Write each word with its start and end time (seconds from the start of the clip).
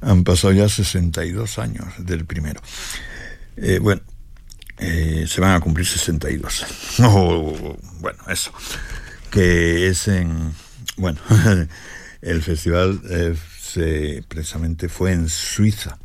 han 0.01 0.25
pasado 0.25 0.53
ya 0.53 0.69
62 0.69 1.59
años 1.59 1.87
del 1.99 2.25
primero. 2.25 2.61
Eh, 3.57 3.79
bueno, 3.81 4.03
eh, 4.79 5.27
se 5.27 5.41
van 5.41 5.55
a 5.55 5.61
cumplir 5.61 5.87
62. 5.87 6.67
bueno, 8.01 8.19
eso. 8.29 8.53
Que 9.31 9.89
es 9.89 10.09
en. 10.09 10.55
Bueno, 10.97 11.21
el 12.23 12.43
festival 12.43 13.01
eh, 13.11 13.37
se, 13.61 14.25
precisamente 14.29 14.89
fue 14.89 15.13
en 15.13 15.29
Suiza. 15.29 15.99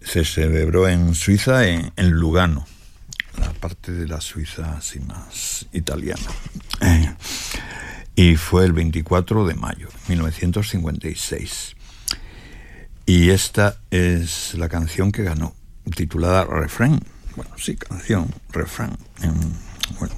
Se 0.00 0.24
celebró 0.24 0.88
en 0.88 1.14
Suiza, 1.14 1.66
en, 1.66 2.10
Lugano, 2.10 2.66
la 3.38 3.52
parte 3.54 3.90
de 3.90 4.06
la 4.06 4.20
Suiza 4.20 4.76
así 4.76 5.00
más 5.00 5.66
italiana. 5.72 6.22
Eh, 6.82 7.14
y 8.14 8.36
fue 8.36 8.66
el 8.66 8.72
24 8.72 9.46
de 9.46 9.54
mayo 9.54 9.88
de 9.88 10.14
1956. 10.14 11.76
Y 13.06 13.30
esta 13.30 13.78
es 13.90 14.54
la 14.54 14.68
canción 14.68 15.10
que 15.10 15.22
ganó, 15.22 15.54
titulada 15.94 16.44
Refrain 16.44 17.00
bueno, 17.36 17.50
sí, 17.56 17.76
canción, 17.76 18.28
refrán, 18.50 18.96
bueno, 19.98 20.14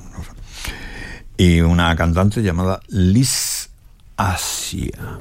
y 1.37 1.61
una 1.61 1.95
cantante 1.97 2.43
llamada 2.43 2.81
Liz 2.89 3.69
Asia. 4.17 5.19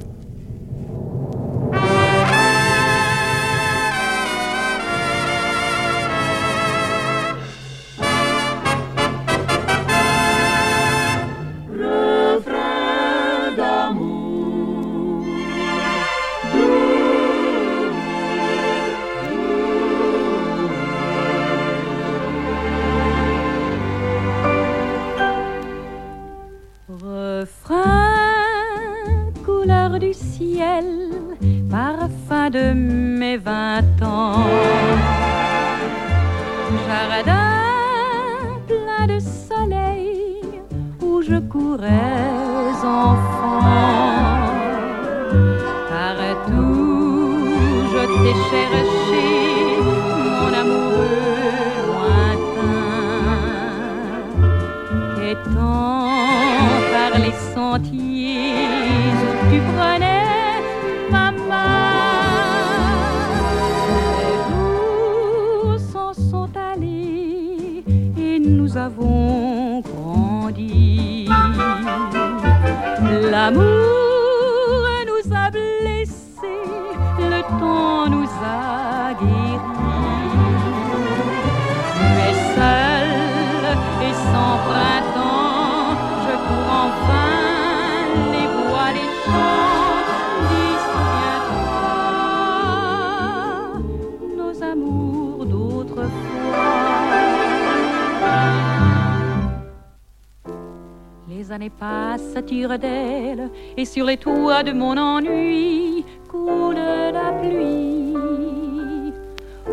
De 104.66 104.72
mon 104.72 104.96
ennui 104.96 106.04
coule 106.28 106.74
la 106.74 107.30
pluie. 107.40 109.12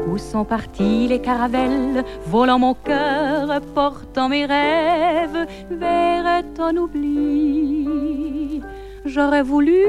Où 0.07 0.17
sont 0.19 0.45
partis 0.45 1.07
les 1.07 1.19
caravelles, 1.19 2.03
volant 2.27 2.59
mon 2.59 2.75
cœur, 2.75 3.59
portant 3.73 4.29
mes 4.29 4.45
rêves 4.45 5.47
vers 5.71 6.43
ton 6.55 6.77
oubli 6.77 8.61
J'aurais 9.05 9.41
voulu 9.41 9.83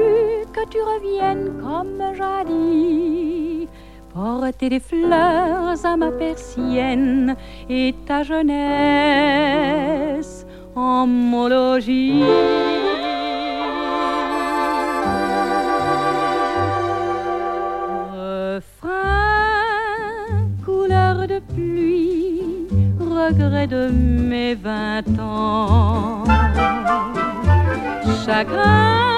que 0.51 0.67
tu 0.71 0.79
reviennes 0.93 1.51
comme 1.61 2.01
jadis, 2.19 3.67
porter 4.13 4.69
des 4.69 4.79
fleurs 4.79 5.85
à 5.85 5.97
ma 5.97 6.11
persienne 6.11 7.35
et 7.69 7.93
ta 8.07 8.23
jeunesse 8.23 9.65
homologie. 10.75 12.23
Refrain, 12.23 12.74
de 23.67 23.89
mes 23.89 24.55
vingt 24.55 25.19
ans. 25.19 26.23
Chagrin, 28.25 29.14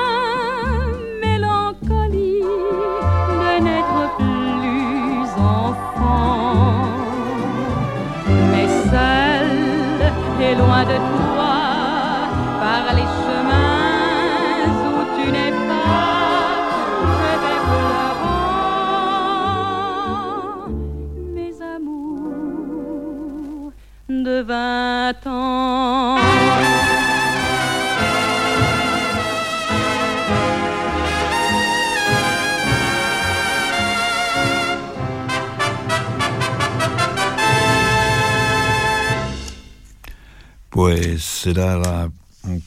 Pues 40.70 41.24
será 41.24 41.78
la 41.78 42.12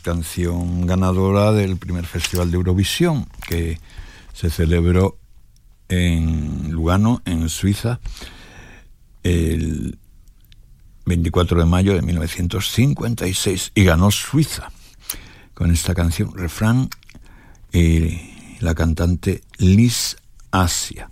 canción 0.03 0.87
ganadora 0.87 1.53
del 1.53 1.77
primer 1.77 2.07
Festival 2.07 2.51
de 2.51 2.57
Eurovisión 2.57 3.27
que 3.47 3.79
se 4.33 4.51
celebró 4.51 5.17
en 5.89 6.73
Lugano, 6.73 7.23
en 7.25 7.49
Suiza, 7.49 8.01
el 9.23 10.00
24 11.11 11.59
de 11.59 11.67
mayo 11.67 11.95
de 11.95 12.03
1956 12.03 13.73
y 13.75 13.83
ganó 13.83 14.13
Suiza 14.13 14.71
con 15.55 15.73
esta 15.73 15.93
canción, 15.93 16.33
refrán, 16.37 16.89
y 17.73 18.31
la 18.61 18.77
cantante 18.77 19.43
Liz 19.59 20.17
Asia. 20.53 21.11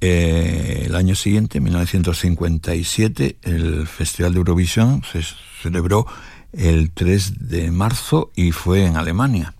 Eh, 0.00 0.84
el 0.86 0.94
año 0.94 1.14
siguiente, 1.14 1.60
1957, 1.60 3.36
el 3.42 3.86
Festival 3.86 4.32
de 4.32 4.38
Eurovisión 4.38 5.02
se 5.12 5.20
celebró 5.62 6.06
el 6.52 6.90
3 6.90 7.48
de 7.48 7.70
marzo 7.70 8.32
y 8.34 8.52
fue 8.52 8.86
en 8.86 8.96
Alemania, 8.96 9.54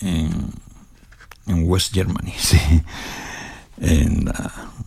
en, 0.00 0.50
West 1.46 1.92
Germany, 1.92 2.32
sí, 2.38 2.58
en 3.80 4.32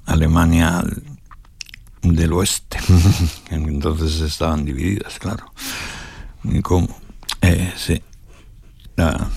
Alemania 0.07 0.83
del 2.15 2.33
oeste. 2.33 2.77
Entonces 3.49 4.19
estaban 4.21 4.65
divididas, 4.65 5.19
claro. 5.19 5.51
¿Y 6.43 6.61
cómo? 6.61 6.87
Eh, 7.41 7.73
sí. 7.75 8.01
Ah, 8.97 9.29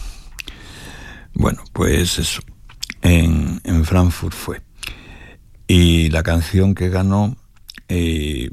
bueno, 1.34 1.62
pues 1.72 2.18
eso. 2.18 2.42
En, 3.02 3.60
en 3.64 3.84
Frankfurt 3.84 4.34
fue. 4.34 4.62
Y 5.66 6.08
la 6.10 6.22
canción 6.22 6.74
que 6.74 6.88
ganó 6.88 7.36
eh, 7.88 8.50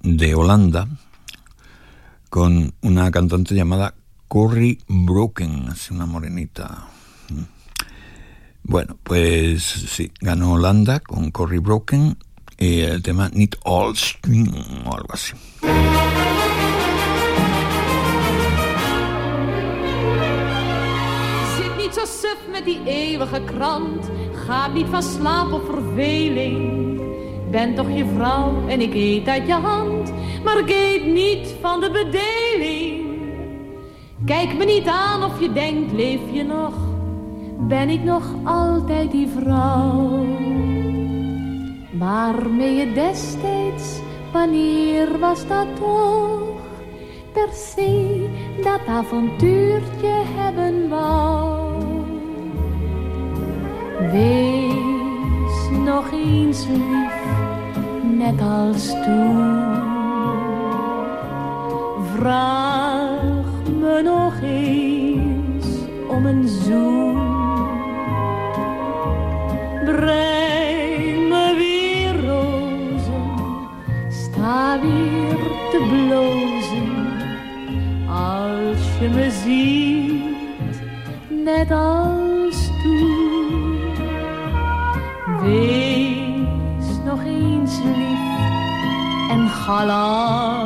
de 0.00 0.34
Holanda 0.34 0.88
con 2.28 2.74
una 2.80 3.10
cantante 3.10 3.54
llamada 3.54 3.94
Corey 4.28 4.78
Broken, 4.88 5.68
así 5.68 5.92
una 5.92 6.06
morenita. 6.06 6.88
Bueno, 8.62 8.96
pues 9.02 9.62
sí, 9.62 10.12
ganó 10.20 10.52
Holanda 10.52 11.00
con 11.00 11.30
Corey 11.30 11.58
Broken 11.58 12.16
y 12.58 12.80
el 12.80 13.02
tema 13.02 13.28
Need 13.32 13.56
All 13.64 13.94
String 13.94 14.54
o. 14.86 15.16
Zit 21.56 21.76
niet 21.76 21.94
zo 21.94 22.04
suf 22.04 22.38
met 22.52 22.64
die 22.64 22.80
eeuwige 22.84 23.42
krant 23.44 24.10
Ga 24.46 24.68
niet 24.68 24.86
van 24.90 25.02
slaap 25.02 25.52
of 25.52 25.64
verveling. 25.64 27.00
Ben 27.50 27.74
toch 27.74 27.96
je 27.96 28.06
vrouw 28.16 28.68
en 28.68 28.80
ik 28.80 28.94
eet 28.94 29.28
uit 29.28 29.46
je 29.46 29.52
hand, 29.52 30.12
maar 30.44 30.58
ik 30.58 30.70
eet 30.70 31.04
niet 31.04 31.54
van 31.60 31.80
de 31.80 31.90
bedeling. 31.90 33.06
Kijk 34.24 34.56
me 34.58 34.64
niet 34.64 34.86
aan 34.86 35.24
of 35.24 35.40
je 35.40 35.52
denkt, 35.52 35.92
leef 35.92 36.20
je 36.32 36.42
nog? 36.42 36.74
Ben 37.58 37.88
ik 37.88 38.02
nog 38.02 38.24
altijd 38.44 39.10
die 39.10 39.28
vrouw? 39.38 40.24
Waarmee 41.98 42.74
je 42.74 42.92
destijds, 42.92 44.00
wanneer 44.32 45.18
was 45.18 45.46
dat 45.46 45.66
toch? 45.76 46.60
Per 47.32 47.48
se 47.52 48.28
dat 48.62 48.80
avontuurtje 48.86 50.22
hebben 50.36 50.88
wou. 50.88 51.74
Wees 54.10 55.78
nog 55.84 56.12
eens 56.12 56.66
lief, 56.66 57.24
net 58.02 58.40
als 58.40 58.88
toen. 58.88 59.80
Vraag 62.16 63.32
me 63.80 64.02
nog 64.02 64.34
eens 64.42 65.66
om 66.08 66.26
een 66.26 66.48
zoen. 66.48 67.20
Breng 69.84 70.31
je 79.02 79.08
me 79.08 79.30
ziet, 79.30 80.82
net 81.44 81.70
als 81.70 82.70
toen. 82.82 83.80
Wees 85.40 86.98
nog 87.04 87.24
eens 87.24 87.78
lief 87.78 89.30
en 89.30 89.48
galant. 89.48 90.61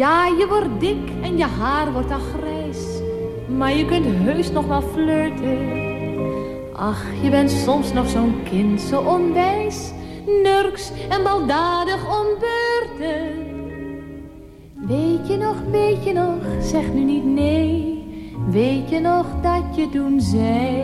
Ja, 0.00 0.26
je 0.26 0.46
wordt 0.48 0.80
dik 0.80 1.10
en 1.22 1.36
je 1.36 1.44
haar 1.44 1.92
wordt 1.92 2.10
al 2.10 2.18
grijs. 2.18 2.78
Maar 3.56 3.76
je 3.76 3.84
kunt 3.84 4.06
heus 4.06 4.50
nog 4.50 4.66
wel 4.66 4.82
flirten. 4.82 5.58
Ach, 6.72 7.04
je 7.22 7.30
bent 7.30 7.50
soms 7.50 7.92
nog 7.92 8.08
zo'n 8.08 8.42
kind, 8.42 8.80
zo 8.80 9.00
onwijs. 9.00 9.92
Nurks 10.42 10.92
en 11.08 11.22
baldadig 11.22 12.20
om 12.20 12.26
beurten. 12.38 13.48
Weet 14.74 15.28
je 15.28 15.36
nog, 15.36 15.56
weet 15.70 16.04
je 16.04 16.12
nog, 16.12 16.62
zeg 16.62 16.92
nu 16.92 17.02
niet 17.02 17.24
nee. 17.24 18.04
Weet 18.48 18.90
je 18.90 19.00
nog 19.00 19.26
dat 19.42 19.69
je 19.80 19.88
toen 19.88 20.20
zei. 20.20 20.82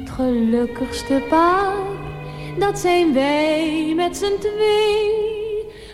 Het 0.00 0.10
gelukkigste 0.10 1.22
paar, 1.28 1.74
dat 2.58 2.78
zijn 2.78 3.12
wij 3.12 3.92
met 3.96 4.16
z'n 4.16 4.38
twee. 4.40 5.22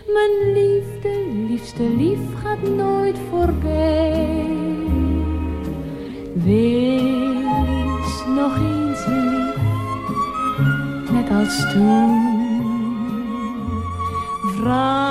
Mijn 0.07 0.53
liefde, 0.53 1.09
liefste 1.49 1.83
lief 1.83 2.19
gaat 2.43 2.61
nooit 2.61 3.17
voorbij. 3.29 4.45
Wees 6.33 8.23
nog 8.35 8.55
eens 8.57 9.05
lief, 9.05 9.55
net 11.11 11.29
als 11.29 11.73
toen. 11.73 12.39
Vraag 14.55 15.10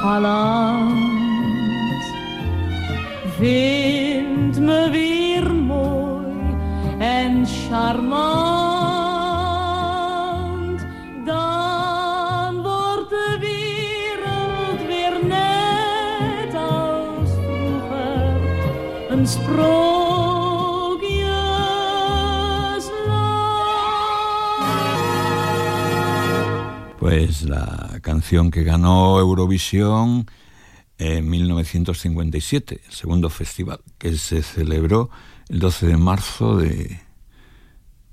galant. 0.00 0.92
Vind 3.38 4.58
me 4.60 4.90
weer 4.90 5.54
mooi 5.54 6.56
en 6.98 7.46
charmant. 7.46 8.46
Dan 11.24 12.62
wordt 12.62 13.10
de 13.10 13.36
wereld 13.40 14.86
weer 14.86 15.18
net 15.26 16.54
als 16.54 17.30
vroeger 17.30 18.40
een 19.08 19.26
sprookjesland. 19.26 19.76
Pues 26.98 27.40
la 27.46 27.87
canción 28.00 28.50
que 28.50 28.64
ganó 28.64 29.18
Eurovisión 29.18 30.26
en 30.98 31.28
1957, 31.28 32.80
el 32.86 32.92
segundo 32.92 33.30
festival, 33.30 33.80
que 33.98 34.16
se 34.16 34.42
celebró 34.42 35.10
el 35.48 35.60
12 35.60 35.86
de 35.86 35.96
marzo 35.96 36.56
de... 36.56 37.00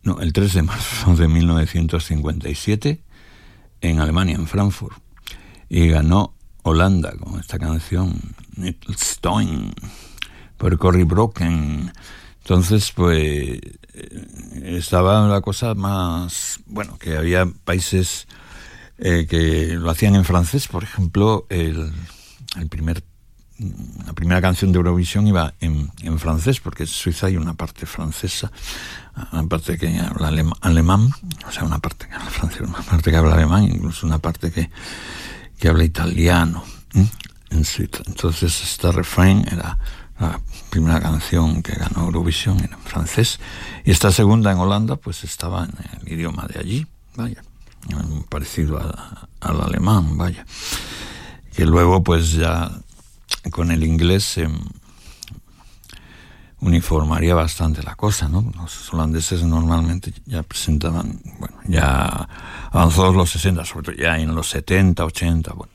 No, 0.03 0.21
el 0.21 0.33
3 0.33 0.53
de 0.53 0.61
marzo 0.61 1.15
de 1.15 1.27
1957 1.27 3.01
en 3.81 3.99
Alemania, 3.99 4.35
en 4.35 4.47
Frankfurt. 4.47 4.97
Y 5.67 5.87
ganó 5.87 6.35
Holanda 6.61 7.13
con 7.17 7.39
esta 7.39 7.57
canción, 7.57 8.19
Nittelstein, 8.55 9.73
por 10.57 10.77
Cory 10.77 11.03
Broken. 11.03 11.91
Entonces, 12.39 12.91
pues, 12.91 13.59
estaba 14.61 15.27
la 15.27 15.41
cosa 15.41 15.73
más... 15.73 16.59
Bueno, 16.67 16.97
que 16.99 17.17
había 17.17 17.47
países 17.47 18.27
eh, 18.97 19.27
que 19.29 19.75
lo 19.75 19.89
hacían 19.89 20.15
en 20.15 20.25
francés, 20.25 20.67
por 20.67 20.83
ejemplo, 20.83 21.45
el, 21.49 21.91
el 22.57 22.67
primer 22.67 23.03
la 24.05 24.13
primera 24.13 24.41
canción 24.41 24.71
de 24.71 24.77
Eurovisión 24.77 25.27
iba 25.27 25.53
en, 25.61 26.19
francés, 26.19 26.59
porque 26.59 26.83
en 26.83 26.87
Suiza 26.87 27.27
hay 27.27 27.37
una 27.37 27.53
parte 27.53 27.85
francesa, 27.85 28.51
una 29.31 29.47
parte 29.47 29.77
que 29.77 29.97
habla 29.97 30.27
alemán, 30.61 31.09
o 31.47 31.51
sea, 31.51 31.63
una 31.63 31.79
parte 31.79 32.07
que 32.07 32.13
habla 32.15 32.29
francés, 32.29 32.61
una 32.61 32.81
parte 32.81 33.11
que 33.11 33.17
habla 33.17 33.35
alemán, 33.35 33.63
incluso 33.63 34.05
una 34.05 34.19
parte 34.19 34.51
que, 34.51 34.69
que 35.57 35.69
habla 35.69 35.85
italiano 35.85 36.63
en. 36.93 37.63
Entonces, 38.07 38.61
este 38.61 38.91
refrán 38.91 39.47
era 39.49 39.77
la 40.19 40.41
primera 40.69 40.99
canción 40.99 41.63
que 41.63 41.73
ganó 41.73 42.05
Eurovisión 42.05 42.59
en 42.59 42.77
francés, 42.79 43.39
y 43.85 43.91
esta 43.91 44.11
segunda 44.11 44.51
en 44.51 44.57
Holanda, 44.57 44.97
pues 44.97 45.23
estaba 45.23 45.63
en 45.63 45.73
el 46.01 46.13
idioma 46.13 46.45
de 46.47 46.59
allí, 46.59 46.87
vaya, 47.15 47.41
parecido 48.29 48.79
al 49.39 49.61
alemán, 49.61 50.17
vaya 50.17 50.45
que 51.55 51.65
luego 51.65 52.03
pues 52.03 52.33
ya 52.33 52.69
con 53.51 53.71
el 53.71 53.83
inglés 53.83 54.23
se 54.25 54.47
uniformaría 56.59 57.33
bastante 57.33 57.81
la 57.83 57.95
cosa, 57.95 58.27
¿no? 58.27 58.51
Los 58.55 58.93
holandeses 58.93 59.43
normalmente 59.43 60.13
ya 60.25 60.43
presentaban, 60.43 61.21
bueno, 61.39 61.57
ya 61.67 62.27
avanzados 62.71 63.15
los 63.15 63.29
60, 63.29 63.63
sobre 63.65 63.85
todo 63.85 63.95
ya 63.95 64.17
en 64.17 64.35
los 64.35 64.49
70, 64.49 65.05
80, 65.05 65.53
bueno, 65.53 65.73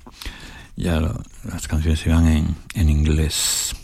ya 0.77 1.01
las 1.45 1.69
canciones 1.69 2.05
iban 2.07 2.27
en, 2.27 2.57
en 2.75 2.91
inglés. 2.91 3.75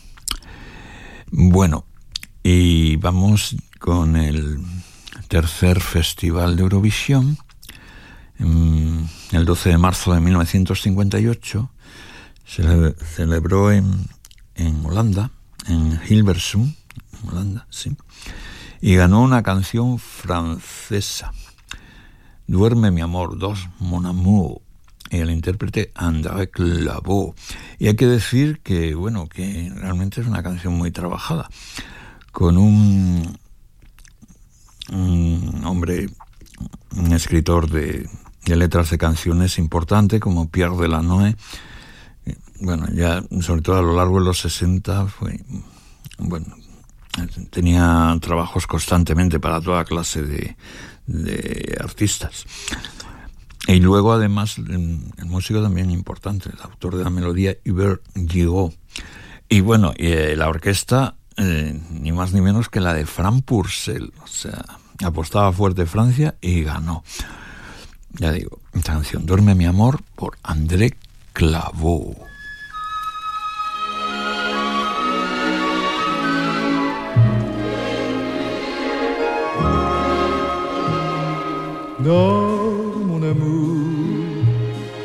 Bueno, 1.30 1.86
y 2.42 2.96
vamos 2.96 3.56
con 3.78 4.16
el 4.16 4.58
tercer 5.28 5.80
festival 5.80 6.56
de 6.56 6.62
Eurovisión, 6.62 7.38
el 8.38 9.44
12 9.44 9.70
de 9.70 9.78
marzo 9.78 10.12
de 10.12 10.20
1958, 10.20 11.70
se 12.44 12.94
celebró 13.04 13.72
en, 13.72 14.06
en 14.54 14.84
Holanda, 14.84 15.30
en 15.66 16.00
Hilversum, 16.08 16.74
Holanda, 17.26 17.66
sí, 17.70 17.96
y 18.80 18.94
ganó 18.94 19.22
una 19.22 19.42
canción 19.42 19.98
francesa, 19.98 21.32
Duerme 22.48 22.92
mi 22.92 23.00
amor, 23.00 23.38
dos 23.38 23.68
mon 23.80 24.06
amour, 24.06 24.60
y 25.10 25.16
el 25.16 25.30
intérprete 25.30 25.90
André 25.96 26.48
Clavaux. 26.48 27.34
Y 27.80 27.88
hay 27.88 27.96
que 27.96 28.06
decir 28.06 28.60
que, 28.60 28.94
bueno, 28.94 29.28
que 29.28 29.72
realmente 29.74 30.20
es 30.20 30.28
una 30.28 30.44
canción 30.44 30.74
muy 30.74 30.92
trabajada, 30.92 31.50
con 32.30 32.56
un, 32.56 33.36
un 34.92 35.60
hombre, 35.64 36.08
un 36.96 37.12
escritor 37.12 37.68
de, 37.68 38.08
de 38.46 38.56
letras 38.56 38.90
de 38.90 38.98
canciones 38.98 39.58
importante 39.58 40.20
como 40.20 40.48
Pierre 40.48 40.76
Delanoë, 40.76 41.36
bueno, 42.60 42.86
ya 42.94 43.22
sobre 43.40 43.60
todo 43.60 43.78
a 43.78 43.82
lo 43.82 43.94
largo 43.94 44.18
de 44.18 44.24
los 44.24 44.40
60 44.40 45.06
fue, 45.06 45.40
bueno, 46.18 46.46
tenía 47.50 48.16
trabajos 48.20 48.66
constantemente 48.66 49.40
para 49.40 49.60
toda 49.60 49.84
clase 49.84 50.22
de, 50.22 50.56
artistas. 51.80 52.46
Y 53.68 53.80
luego 53.80 54.12
además 54.12 54.58
el, 54.58 55.00
músico 55.26 55.62
también 55.62 55.90
importante, 55.90 56.50
el 56.50 56.62
autor 56.62 56.96
de 56.96 57.04
la 57.04 57.10
melodía 57.10 57.56
Hubert 57.66 58.02
Giraud. 58.14 58.72
Y 59.48 59.60
bueno, 59.60 59.92
eh, 59.96 60.34
la 60.36 60.48
orquesta 60.48 61.16
eh, 61.36 61.78
ni 61.90 62.12
más 62.12 62.32
ni 62.32 62.40
menos 62.40 62.68
que 62.70 62.80
la 62.80 62.94
de 62.94 63.04
Fran 63.04 63.42
Purcell, 63.42 64.10
apostaba 65.04 65.52
fuerte 65.52 65.84
Francia 65.84 66.36
y 66.40 66.62
ganó. 66.62 67.04
Ya 68.18 68.32
digo, 68.32 68.58
canción 68.82 69.26
Duerme 69.26 69.54
mi 69.54 69.66
amor 69.66 70.00
por 70.14 70.38
André 70.42 70.94
Clavaux. 71.34 72.16
Dors, 81.98 82.96
mon 83.04 83.22
amour, 83.22 84.44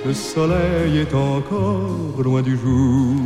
le 0.06 0.14
soleil 0.14 1.00
est 1.00 1.14
encore 1.14 2.22
loin 2.24 2.42
du 2.42 2.56
jour. 2.56 3.18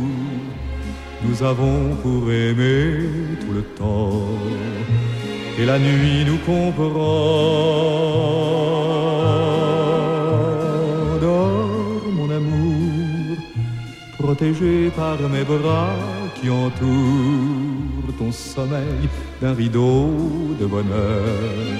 Nous 1.22 1.42
avons 1.44 1.94
pour 2.02 2.32
aimer 2.32 3.38
tout 3.40 3.52
le 3.52 3.62
temps, 3.78 4.26
et 5.58 5.64
la 5.64 5.78
nuit 5.78 6.24
nous 6.24 6.38
comprend. 6.38 7.76
Protégé 14.26 14.90
par 14.96 15.16
mes 15.34 15.44
bras 15.44 15.94
qui 16.36 16.50
entourent 16.50 18.12
ton 18.18 18.32
sommeil 18.32 19.02
d'un 19.40 19.54
rideau 19.54 20.10
de 20.60 20.66
bonheur 20.66 21.76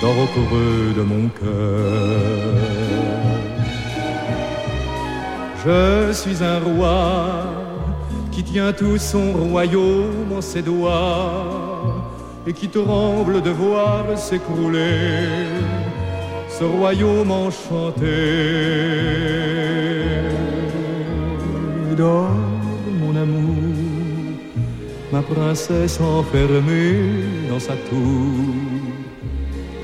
dors 0.00 0.18
au 0.24 0.28
creux 0.36 0.94
de 0.96 1.02
mon 1.12 1.28
cœur. 1.40 2.54
Je 5.62 6.12
suis 6.20 6.42
un 6.42 6.60
roi 6.60 6.96
qui 8.32 8.42
tient 8.42 8.72
tout 8.72 8.96
son 8.96 9.26
royaume 9.32 10.32
en 10.38 10.40
ses 10.40 10.62
doigts 10.62 12.06
et 12.46 12.54
qui 12.54 12.68
tremble 12.70 13.42
de 13.42 13.50
voir 13.50 14.16
s'écrouler 14.16 14.96
ce 16.48 16.64
royaume 16.64 17.30
enchanté. 17.30 18.16
Dors, 21.96 22.30
mon 23.00 23.16
amour, 23.16 23.56
ma 25.12 25.22
princesse 25.22 26.00
enfermée 26.00 26.94
dans 27.48 27.58
sa 27.58 27.74
tour 27.74 28.44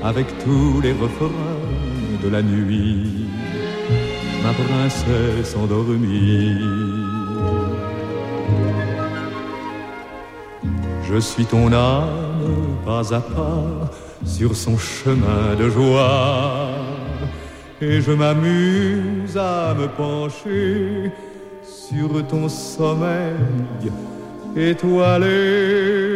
avec 0.03 0.25
tous 0.39 0.79
les 0.81 0.93
refrains 0.93 1.29
de 2.23 2.29
la 2.29 2.41
nuit, 2.41 3.27
ma 4.41 4.53
princesse 4.53 5.55
endormie. 5.55 6.55
Je 11.03 11.19
suis 11.19 11.45
ton 11.45 11.71
âme 11.73 12.77
pas 12.85 13.13
à 13.13 13.19
pas 13.19 13.91
sur 14.25 14.55
son 14.55 14.77
chemin 14.77 15.55
de 15.59 15.69
joie 15.69 16.69
et 17.81 18.01
je 18.01 18.11
m'amuse 18.11 19.37
à 19.37 19.73
me 19.73 19.87
pencher 19.87 21.11
sur 21.89 22.27
ton 22.27 22.49
sommeil 22.49 23.91
étoilé. 24.55 26.07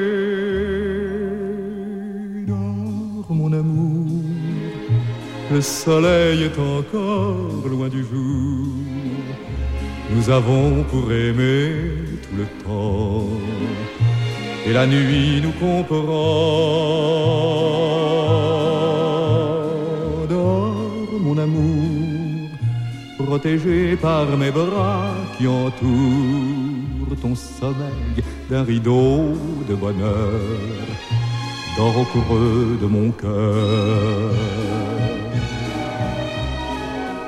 Le 5.54 5.60
soleil 5.60 6.44
est 6.44 6.58
encore 6.58 7.68
loin 7.70 7.90
du 7.90 8.04
jour. 8.04 8.68
Nous 10.13 10.30
avons 10.30 10.84
pour 10.86 11.12
aimer 11.12 11.72
tout 12.24 12.36
le 12.38 12.46
temps. 12.63 13.28
Et 14.66 14.72
la 14.72 14.88
nuit 14.88 15.42
nous 15.42 15.51
comprend. 15.51 16.06
Dors, 20.30 21.20
mon 21.20 21.38
amour, 21.38 22.50
protégé 23.18 23.98
par 23.98 24.25
mes 24.38 24.51
bras 24.51 25.21
qui 25.41 25.48
entourent 25.48 27.17
ton 27.19 27.36
sommeil 27.36 28.24
d'un 28.50 28.63
rideau 28.63 29.33
de 29.67 29.74
bonheur. 29.74 30.39
Dors 31.77 31.98
au 31.98 32.03
creux 32.03 32.77
de 32.79 32.86
mon 32.86 33.10
cœur. 33.12 34.33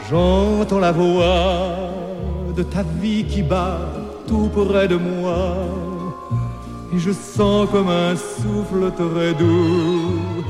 J'entends 0.10 0.80
la 0.80 0.92
voix 0.92 1.56
de 2.56 2.62
ta 2.62 2.84
vie 3.02 3.24
qui 3.26 3.42
bat 3.42 3.80
tout 4.28 4.50
près 4.54 4.88
de 4.88 4.98
moi. 4.98 5.56
Et 6.94 7.00
je 7.00 7.12
sens 7.12 7.68
comme 7.72 7.90
un 7.90 8.16
souffle 8.16 8.92
très 8.92 9.34
doux 9.34 10.44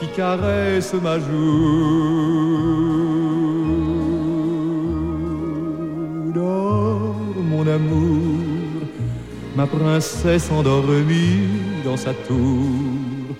qui 0.00 0.08
caresse 0.08 0.92
ma 0.94 1.20
joue. 1.20 3.05
Ma 9.56 9.66
princesse 9.66 10.50
endormie 10.50 11.48
dans 11.84 11.96
sa 11.96 12.12
tour. 12.12 13.36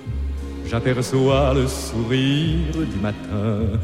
J'aperçois 0.66 1.54
le 1.54 1.66
sourire 1.66 2.72
du 2.74 2.98
matin. 3.00 3.78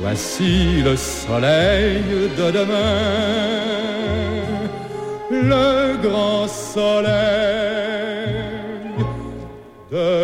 Voici 0.00 0.82
le 0.84 0.96
soleil 0.96 2.02
de 2.38 2.50
demain, 2.52 3.00
le 5.30 5.96
grand 6.00 6.46
soleil 6.46 7.08
de 9.90 10.17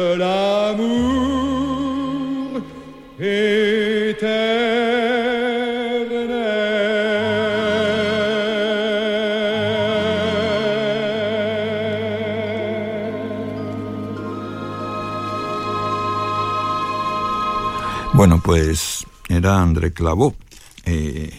pues 18.45 19.07
era 19.30 19.63
André 19.63 19.95
Clavaux, 19.95 20.37
eh, 20.85 21.33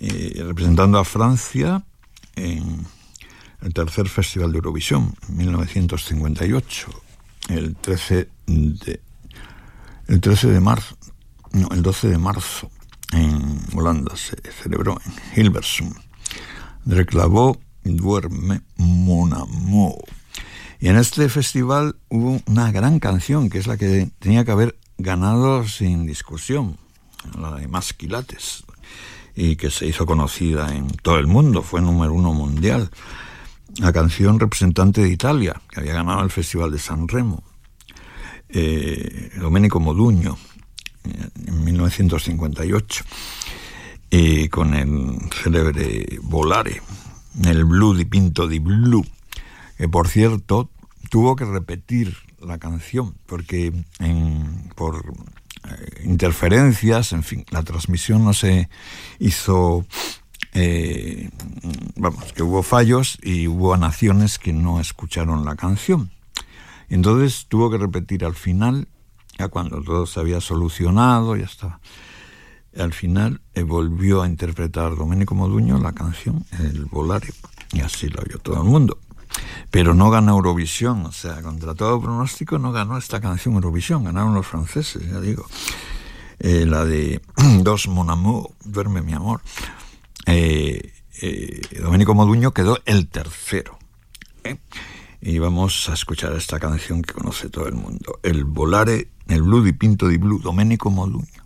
eh, 0.00 0.42
representando 0.44 0.98
a 0.98 1.04
Francia 1.04 1.84
en 2.34 2.84
el 3.62 3.72
tercer 3.72 4.08
Festival 4.08 4.50
de 4.50 4.58
Eurovisión, 4.58 5.14
1958, 5.28 6.88
el 7.50 7.76
13 7.76 8.28
de, 8.46 9.00
el 10.08 10.20
13 10.20 10.48
de 10.48 10.60
marzo, 10.60 10.98
no, 11.52 11.68
el 11.70 11.82
12 11.82 12.08
de 12.08 12.18
marzo, 12.18 12.72
en 13.12 13.60
Holanda 13.72 14.16
se 14.16 14.36
celebró 14.50 14.98
en 15.06 15.40
Hilversum. 15.40 15.94
André 16.84 17.06
Clavaux 17.06 17.60
duerme 17.84 18.62
Mon 18.78 19.32
Amour. 19.32 20.02
Y 20.80 20.88
en 20.88 20.96
este 20.96 21.28
festival 21.28 21.94
hubo 22.08 22.42
una 22.46 22.72
gran 22.72 22.98
canción, 22.98 23.48
que 23.48 23.58
es 23.58 23.68
la 23.68 23.76
que 23.76 24.10
tenía 24.18 24.44
que 24.44 24.50
haber 24.50 24.76
ganado 24.98 25.66
sin 25.66 26.06
discusión, 26.06 26.76
la 27.38 27.52
de 27.56 27.68
Masquilates, 27.68 28.64
y 29.34 29.56
que 29.56 29.70
se 29.70 29.86
hizo 29.86 30.06
conocida 30.06 30.74
en 30.74 30.88
todo 30.88 31.18
el 31.18 31.26
mundo, 31.26 31.62
fue 31.62 31.80
número 31.80 32.14
uno 32.14 32.32
mundial. 32.32 32.90
La 33.78 33.92
canción 33.92 34.40
representante 34.40 35.02
de 35.02 35.10
Italia, 35.10 35.60
que 35.70 35.80
había 35.80 35.92
ganado 35.92 36.22
el 36.22 36.30
Festival 36.30 36.70
de 36.70 36.78
San 36.78 37.08
Remo, 37.08 37.42
eh, 38.48 39.30
Domenico 39.36 39.80
Moduño, 39.80 40.38
en 41.04 41.64
1958, 41.64 43.04
y 44.10 44.48
con 44.48 44.74
el 44.74 45.18
célebre 45.42 46.18
Volare, 46.22 46.80
el 47.44 47.64
Blue 47.64 47.94
di 47.94 48.06
Pinto 48.06 48.46
di 48.46 48.60
Blue, 48.60 49.04
que 49.76 49.88
por 49.88 50.08
cierto 50.08 50.70
tuvo 51.10 51.36
que 51.36 51.44
repetir 51.44 52.16
la 52.40 52.58
canción, 52.58 53.14
porque 53.26 53.72
por 54.76 55.12
eh, 55.64 56.02
interferencias, 56.04 57.12
en 57.12 57.24
fin, 57.24 57.44
la 57.50 57.64
transmisión 57.64 58.24
no 58.24 58.32
se 58.32 58.68
hizo, 59.18 59.84
eh, 60.52 61.30
vamos, 61.96 62.32
que 62.32 62.44
hubo 62.44 62.62
fallos 62.62 63.18
y 63.22 63.48
hubo 63.48 63.76
naciones 63.76 64.38
que 64.38 64.52
no 64.52 64.78
escucharon 64.78 65.44
la 65.44 65.56
canción. 65.56 66.10
Entonces 66.88 67.46
tuvo 67.48 67.68
que 67.70 67.78
repetir 67.78 68.24
al 68.24 68.36
final, 68.36 68.86
ya 69.36 69.48
cuando 69.48 69.82
todo 69.82 70.06
se 70.06 70.20
había 70.20 70.40
solucionado, 70.40 71.34
ya 71.34 71.46
estaba. 71.46 71.80
Al 72.78 72.92
final 72.92 73.40
eh, 73.54 73.62
volvió 73.62 74.22
a 74.22 74.28
interpretar 74.28 74.94
Domenico 74.94 75.34
Moduño 75.34 75.78
la 75.78 75.92
canción, 75.92 76.44
el 76.60 76.84
Volare, 76.84 77.32
y 77.72 77.80
así 77.80 78.08
lo 78.08 78.22
oyó 78.22 78.38
todo 78.38 78.62
el 78.62 78.68
mundo 78.68 78.98
pero 79.76 79.92
no 79.92 80.08
ganó 80.08 80.36
Eurovisión, 80.36 81.04
o 81.04 81.12
sea, 81.12 81.42
contra 81.42 81.74
todo 81.74 82.00
pronóstico 82.00 82.58
no 82.58 82.72
ganó 82.72 82.96
esta 82.96 83.20
canción 83.20 83.56
Eurovisión, 83.56 84.04
ganaron 84.04 84.32
los 84.32 84.46
franceses, 84.46 85.06
ya 85.06 85.20
digo. 85.20 85.46
Eh, 86.38 86.64
la 86.64 86.86
de 86.86 87.20
Dos 87.60 87.86
Mon 87.86 88.08
Amour, 88.08 88.52
Duerme 88.64 89.02
mi 89.02 89.12
amor. 89.12 89.42
Eh, 90.24 90.94
eh, 91.20 91.60
Domenico 91.78 92.14
Moduño 92.14 92.52
quedó 92.52 92.78
el 92.86 93.08
tercero. 93.08 93.78
Y 95.20 95.38
vamos 95.40 95.90
a 95.90 95.92
escuchar 95.92 96.32
esta 96.32 96.58
canción 96.58 97.02
que 97.02 97.12
conoce 97.12 97.50
todo 97.50 97.68
el 97.68 97.74
mundo, 97.74 98.18
el 98.22 98.44
Volare, 98.44 99.10
el 99.28 99.42
Blue 99.42 99.62
di 99.62 99.74
Pinto 99.74 100.08
di 100.08 100.16
Blue, 100.16 100.40
Domenico 100.40 100.88
Moduño. 100.88 101.45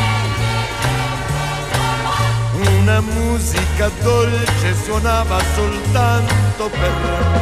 Una 2.67 3.01
musica 3.01 3.89
dolce 4.01 4.75
suonava 4.83 5.39
soltanto 5.55 6.69
per 6.69 6.91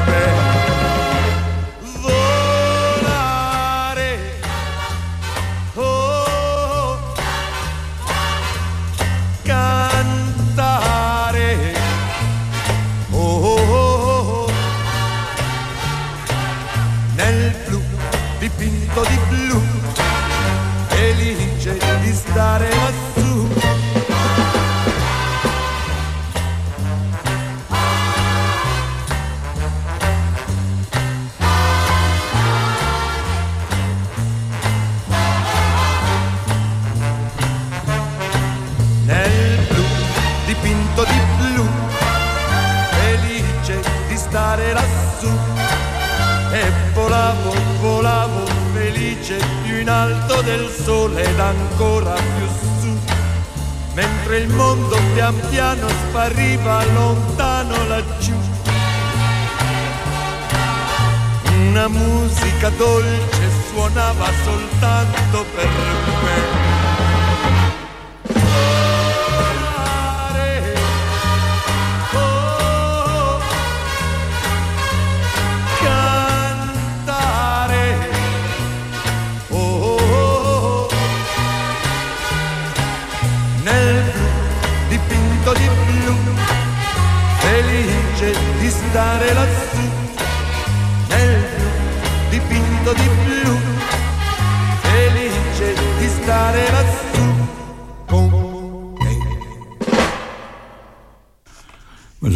me 0.05 0.58
lassù 45.19 45.31
e 46.51 46.71
volavo, 46.93 47.53
volavo 47.81 48.45
felice 48.73 49.39
più 49.63 49.79
in 49.79 49.89
alto 49.89 50.41
del 50.41 50.69
sole 50.69 51.23
ed 51.23 51.39
ancora 51.39 52.13
più 52.13 52.47
su, 52.79 52.97
mentre 53.93 54.37
il 54.37 54.49
mondo 54.49 54.97
pian 55.13 55.39
piano 55.49 55.87
spariva 55.87 56.83
lontano 56.85 57.87
laggiù. 57.87 58.35
Una 61.69 61.87
musica 61.87 62.69
dolce 62.69 63.49
suonava 63.69 64.25
soltanto 64.43 65.45
per 65.53 65.67
me 65.67 66.08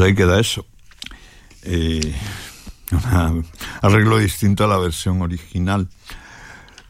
ahí 0.04 0.16
queda 0.16 0.40
eso. 0.40 0.66
Eh, 1.64 2.14
arreglo 3.82 4.18
distinto 4.18 4.64
a 4.64 4.68
la 4.68 4.78
versión 4.78 5.22
original. 5.22 5.88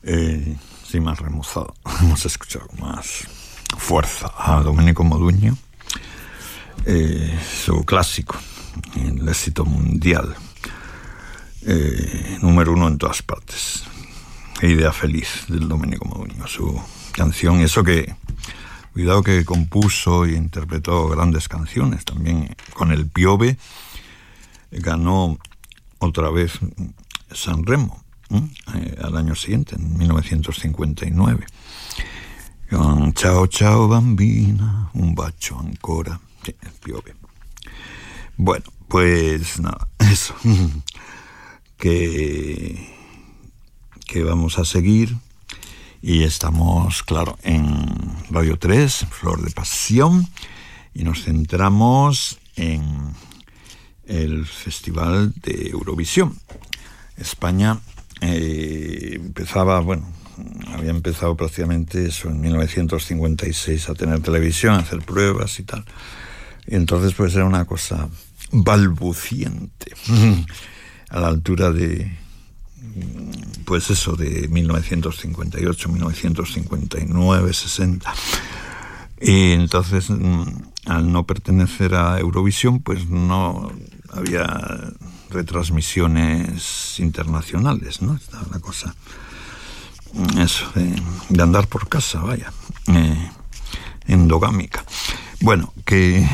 Eh, 0.03 0.57
sí, 0.85 0.99
más 0.99 1.19
remozado. 1.19 1.73
Hemos 2.01 2.25
escuchado 2.25 2.67
más 2.79 3.27
fuerza 3.77 4.31
a 4.37 4.61
Domenico 4.61 5.03
Moduño. 5.03 5.57
Eh, 6.85 7.39
su 7.65 7.85
clásico, 7.85 8.35
el 8.95 9.27
éxito 9.27 9.65
mundial. 9.65 10.35
número 12.41 12.73
uno 12.73 12.87
en 12.87 12.97
todas 12.97 13.21
partes. 13.21 13.83
Idea 14.61 14.91
feliz 14.91 15.45
del 15.47 15.67
Domenico 15.67 16.05
Moduño. 16.05 16.47
Su 16.47 16.81
canción, 17.13 17.61
eso 17.61 17.83
que 17.83 18.15
Cuidado 18.93 19.23
que 19.23 19.43
compuso 19.43 20.25
e 20.25 20.33
interpretó 20.33 21.09
grandes 21.09 21.49
canciones 21.49 22.05
también. 22.05 22.55
Con 22.75 22.91
el 22.91 23.07
Piove 23.07 23.57
ganó 24.69 25.39
otra 25.97 26.29
vez 26.29 26.59
San 27.31 27.65
Remo 27.65 28.03
eh, 28.29 28.95
al 29.01 29.17
año 29.17 29.33
siguiente, 29.33 29.75
en 29.75 29.97
1959. 29.97 31.45
Con 32.69 33.13
Ciao 33.15 33.47
ciao 33.47 33.87
bambina, 33.87 34.91
un 34.93 35.15
bacio 35.15 35.57
ancora. 35.57 36.19
Sí, 36.43 36.55
piove. 36.83 37.22
Bueno, 38.37 38.65
pues 38.87 39.59
nada, 39.59 39.87
eso. 39.99 40.35
Que, 41.77 42.93
que 44.05 44.23
vamos 44.23 44.59
a 44.59 44.65
seguir 44.65 45.15
y 46.01 46.23
estamos, 46.23 47.01
claro, 47.03 47.37
en 47.43 47.87
Radio 48.29 48.59
3, 48.59 49.07
Flor 49.09 49.41
de 49.41 49.51
Pasión, 49.51 50.27
y 50.93 51.05
nos 51.05 51.23
centramos 51.23 52.39
en 52.57 52.83
el 54.05 54.45
Festival 54.45 55.33
de 55.41 55.69
Eurovisión. 55.69 56.37
España 57.15 57.79
eh, 58.19 59.13
empezaba, 59.15 59.79
bueno, 59.79 60.05
había 60.73 60.91
empezado 60.91 61.37
prácticamente 61.37 62.07
eso 62.07 62.29
en 62.29 62.41
1956 62.41 63.87
a 63.87 63.93
tener 63.93 64.19
televisión, 64.19 64.73
a 64.75 64.79
hacer 64.79 64.99
pruebas 64.99 65.57
y 65.59 65.63
tal. 65.63 65.85
Entonces 66.67 67.13
pues 67.13 67.35
era 67.35 67.45
una 67.45 67.65
cosa 67.65 68.09
balbuciente, 68.51 69.93
a 71.09 71.19
la 71.19 71.27
altura 71.27 71.71
de, 71.71 72.11
pues 73.65 73.89
eso, 73.89 74.15
de 74.15 74.47
1958, 74.47 75.89
1959, 75.89 77.53
60. 77.53 78.13
Y 79.21 79.51
entonces, 79.53 80.09
mm, 80.09 80.43
al 80.85 81.11
no 81.11 81.25
pertenecer 81.25 81.95
a 81.95 82.19
Eurovisión, 82.19 82.79
pues 82.81 83.07
no 83.07 83.71
había 84.11 84.93
retransmisiones 85.29 86.99
internacionales, 86.99 88.01
¿no? 88.01 88.15
Estaba 88.15 88.45
la 88.51 88.59
cosa, 88.59 88.95
mm, 90.13 90.39
eso, 90.39 90.71
de, 90.75 91.41
andar 91.41 91.67
por 91.67 91.87
casa, 91.87 92.19
vaya, 92.19 92.51
eh, 92.87 93.31
endogámica. 94.07 94.83
Bueno, 95.43 95.71
que, 95.85 96.27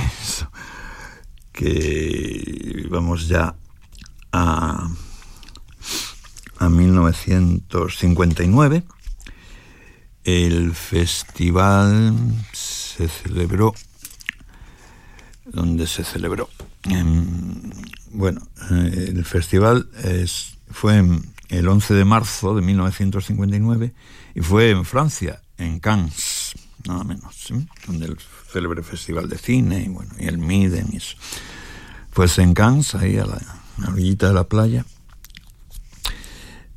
que 1.52 2.88
vamos 2.92 3.28
ya 3.28 3.56
a, 4.32 4.88
a 6.60 6.70
1959. 6.70 8.84
El 10.24 10.76
festival 10.76 12.16
se 12.54 13.08
celebró, 13.08 13.74
donde 15.46 15.88
se 15.88 16.04
celebró. 16.04 16.48
bueno, 18.12 18.48
eh, 18.70 19.06
el 19.08 19.26
festival 19.26 19.90
es, 20.04 20.60
fue 20.70 21.04
el 21.50 21.68
11 21.68 21.96
de 21.96 22.06
marzo 22.06 22.54
de 22.54 22.62
1959 22.62 23.92
y 24.36 24.42
fue 24.42 24.70
en 24.70 24.86
Francia, 24.86 25.42
en 25.58 25.80
Cannes, 25.80 26.54
nada 26.86 27.04
menos, 27.04 27.52
donde 27.88 28.06
el 28.06 28.16
célebre 28.52 28.84
festival 28.84 29.30
de 29.30 29.38
cine 29.38 29.82
y 29.82 29.90
bueno, 29.90 30.12
y 30.20 30.28
el 30.28 30.38
Miden 30.38 30.90
y. 30.92 31.00
Pues 32.14 32.38
en 32.40 32.54
Cannes, 32.54 32.96
ahí 32.96 33.18
a 33.18 33.26
la, 33.26 33.40
orillita 33.88 34.28
de 34.28 34.34
la 34.34 34.46
playa, 34.46 34.86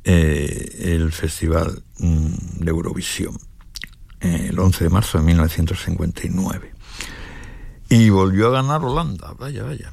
eh, 0.03 0.93
el 0.93 1.11
festival 1.11 1.83
mm, 1.97 2.59
de 2.59 2.69
Eurovisión 2.69 3.37
el 4.23 4.57
11 4.57 4.85
de 4.85 4.89
marzo 4.89 5.17
de 5.17 5.25
1959. 5.25 6.73
Y 7.89 8.09
volvió 8.09 8.47
a 8.47 8.61
ganar 8.61 8.83
Holanda, 8.83 9.33
vaya, 9.37 9.63
vaya. 9.63 9.91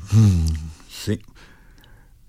Sí. 0.89 1.21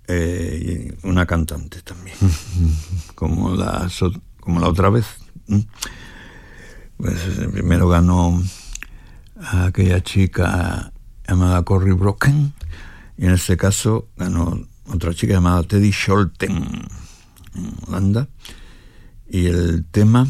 Eh, 0.08 0.98
una 1.04 1.26
cantante 1.26 1.82
también, 1.82 2.18
como 3.16 3.56
la, 3.56 3.90
como 4.40 4.60
la 4.60 4.68
otra 4.68 4.90
vez. 4.90 5.06
Pues 6.98 7.20
primero 7.52 7.88
ganó 7.88 8.42
a 9.44 9.66
aquella 9.66 10.02
chica 10.02 10.92
llamada 11.28 11.64
Corrie 11.64 11.94
Brocken 11.94 12.54
y 13.18 13.26
en 13.26 13.32
este 13.34 13.58
caso 13.58 14.08
ganó 14.18 14.68
otra 14.88 15.14
chica 15.14 15.34
llamada 15.34 15.64
Teddy 15.64 15.92
Scholten 15.92 16.88
en 17.56 17.74
Holanda 17.88 18.28
y 19.30 19.48
el 19.48 19.86
tema 19.92 20.28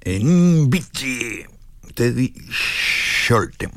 en 0.00 0.70
Bici, 0.70 1.44
Teddy 1.94 2.32
Scholten. 2.50 3.70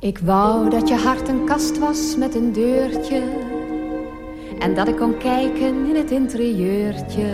Ik 0.00 0.18
wou 0.18 0.70
dat 0.70 0.88
je 0.88 0.94
hart 0.94 1.28
een 1.28 1.44
kast 1.44 1.78
was 1.78 2.16
met 2.16 2.34
een 2.34 2.52
deurtje 2.52 3.49
En 4.60 4.74
dat 4.74 4.88
ik 4.88 4.96
kon 4.96 5.18
kijken 5.18 5.86
in 5.88 5.96
het 5.96 6.10
interieurtje 6.10 7.26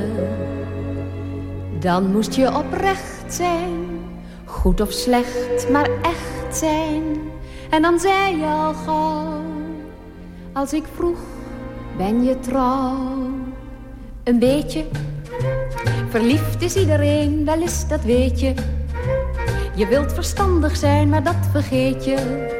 Dan 1.78 2.12
moest 2.12 2.34
je 2.34 2.56
oprecht 2.56 3.34
zijn 3.34 4.00
Goed 4.44 4.80
of 4.80 4.92
slecht, 4.92 5.70
maar 5.70 5.90
echt 6.02 6.56
zijn 6.56 7.02
En 7.70 7.82
dan 7.82 7.98
zei 7.98 8.36
je 8.36 8.44
al 8.44 8.74
gauw 8.74 9.42
Als 10.52 10.72
ik 10.72 10.84
vroeg 10.94 11.18
ben 11.96 12.24
je 12.24 12.40
trouw? 12.40 13.30
Een 14.24 14.38
beetje. 14.38 14.84
Verliefd 16.08 16.62
is 16.62 16.76
iedereen, 16.76 17.44
wel 17.44 17.60
eens, 17.60 17.88
dat 17.88 18.02
weet 18.04 18.40
je. 18.40 18.54
Je 19.74 19.86
wilt 19.86 20.12
verstandig 20.12 20.76
zijn, 20.76 21.08
maar 21.08 21.22
dat 21.22 21.36
vergeet 21.52 22.04
je. 22.04 22.55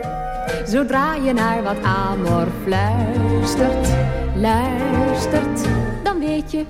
Zodra 0.67 1.15
je 1.15 1.33
naar 1.33 1.63
wat 1.63 1.83
amor 1.83 2.47
fluistert, 2.65 3.89
luistert, 4.35 5.69
dan 6.03 6.19
weet 6.19 6.51
je. 6.51 6.65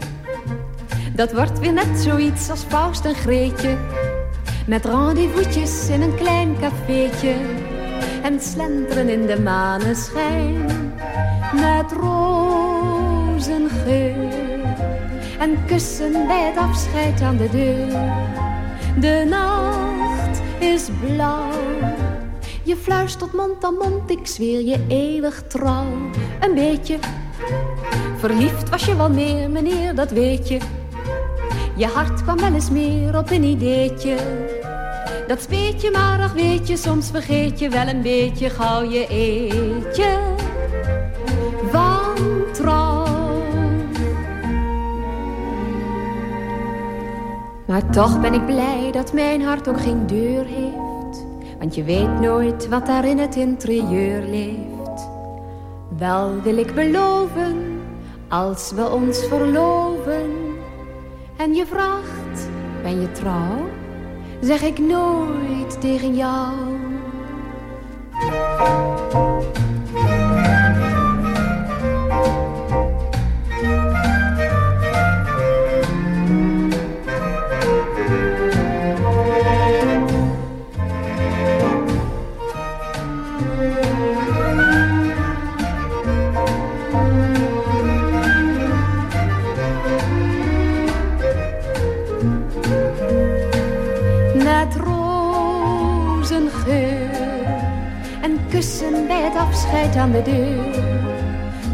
Dat 1.14 1.32
wordt 1.32 1.58
weer 1.58 1.72
net 1.72 1.98
zoiets 1.98 2.50
als 2.50 2.62
Faust 2.62 3.04
en 3.04 3.14
Greetje. 3.14 3.76
Met 4.66 4.84
rendezvous'tjes 4.84 5.88
in 5.88 6.02
een 6.02 6.14
klein 6.14 6.56
cafeetje. 6.60 7.34
En 8.22 8.40
slenteren 8.40 9.08
in 9.08 9.26
de 9.26 9.40
maneschijn. 9.40 10.64
Met 11.52 11.92
rozengeur. 11.92 13.34
En 15.38 15.64
kussen 15.66 16.12
bij 16.26 16.46
het 16.46 16.56
afscheid 16.56 17.20
aan 17.20 17.36
de 17.36 17.48
deur. 17.50 17.86
De 19.00 19.26
nacht 19.28 20.40
is 20.58 20.88
blauw. 21.00 22.05
Je 22.66 22.76
fluistert 22.76 23.32
mond 23.32 23.64
aan 23.64 23.74
mond, 23.74 24.10
ik 24.10 24.26
zweer 24.26 24.60
je 24.60 24.84
eeuwig 24.88 25.42
trouw. 25.48 25.86
Een 26.40 26.54
beetje 26.54 26.98
verliefd 28.16 28.68
was 28.68 28.84
je 28.84 28.96
wel 28.96 29.10
meer, 29.10 29.50
meneer, 29.50 29.94
dat 29.94 30.10
weet 30.10 30.48
je. 30.48 30.58
Je 31.76 31.86
hart 31.86 32.22
kwam 32.22 32.36
wel 32.36 32.52
eens 32.52 32.70
meer 32.70 33.18
op 33.18 33.30
een 33.30 33.42
ideetje. 33.42 34.16
Dat 35.26 35.42
speet 35.42 35.82
je 35.82 35.90
maar, 35.90 36.20
ach 36.20 36.32
weet 36.32 36.68
je, 36.68 36.76
soms 36.76 37.10
vergeet 37.10 37.58
je 37.58 37.68
wel 37.68 37.86
een 37.86 38.02
beetje 38.02 38.50
gauw 38.50 38.90
je 38.90 39.06
eetje. 39.08 40.18
Van 41.70 42.14
trouw. 42.52 43.06
Maar 47.66 47.90
toch 47.90 48.20
ben 48.20 48.34
ik 48.34 48.46
blij 48.46 48.88
dat 48.92 49.12
mijn 49.12 49.42
hart 49.42 49.68
ook 49.68 49.80
geen 49.80 50.06
deur 50.06 50.44
heeft. 50.44 50.85
Want 51.58 51.74
je 51.74 51.84
weet 51.84 52.20
nooit 52.20 52.68
wat 52.68 52.86
daar 52.86 53.04
in 53.04 53.18
het 53.18 53.36
interieur 53.36 54.22
leeft. 54.22 55.08
Wel 55.98 56.40
wil 56.42 56.56
ik 56.56 56.74
beloven, 56.74 57.80
als 58.28 58.72
we 58.72 58.90
ons 58.90 59.26
verloven. 59.26 60.30
En 61.36 61.54
je 61.54 61.66
vraagt, 61.66 62.48
ben 62.82 63.00
je 63.00 63.12
trouw? 63.12 63.68
Zeg 64.40 64.62
ik 64.62 64.78
nooit 64.78 65.80
tegen 65.80 66.16
jou. 66.16 66.65
Afscheid 99.56 99.96
aan 99.96 100.10
de 100.10 100.22
deur. 100.22 100.84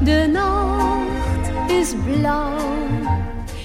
De 0.02 0.28
nacht 0.32 1.70
is 1.70 1.94
blauw. 2.04 2.56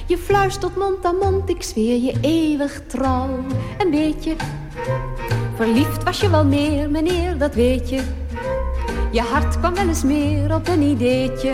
Je 0.05 0.17
fluistert 0.17 0.77
mond 0.77 1.05
aan 1.05 1.15
mond, 1.15 1.49
ik 1.49 1.63
zweer 1.63 2.01
je 2.01 2.13
eeuwig 2.21 2.81
trouw. 2.87 3.29
Een 3.77 3.91
beetje 3.91 4.35
verliefd 5.55 6.03
was 6.03 6.19
je 6.19 6.29
wel 6.29 6.45
meer, 6.45 6.89
meneer, 6.89 7.37
dat 7.37 7.55
weet 7.55 7.89
je. 7.89 8.01
Je 9.11 9.21
hart 9.21 9.59
kwam 9.59 9.73
wel 9.73 9.87
eens 9.87 10.03
meer 10.03 10.55
op 10.55 10.67
een 10.67 10.81
ideetje. 10.81 11.53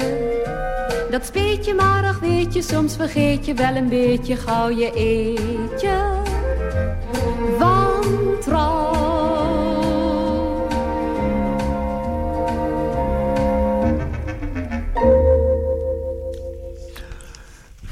Dat 1.09 1.25
speet 1.25 1.65
je 1.65 1.73
maar, 1.73 2.03
ach 2.03 2.19
weet 2.19 2.53
je, 2.53 2.61
soms 2.61 2.95
vergeet 2.95 3.45
je 3.45 3.53
wel 3.53 3.75
een 3.75 3.89
beetje 3.89 4.35
gauw 4.35 4.69
je 4.69 4.91
eetje. 4.93 6.22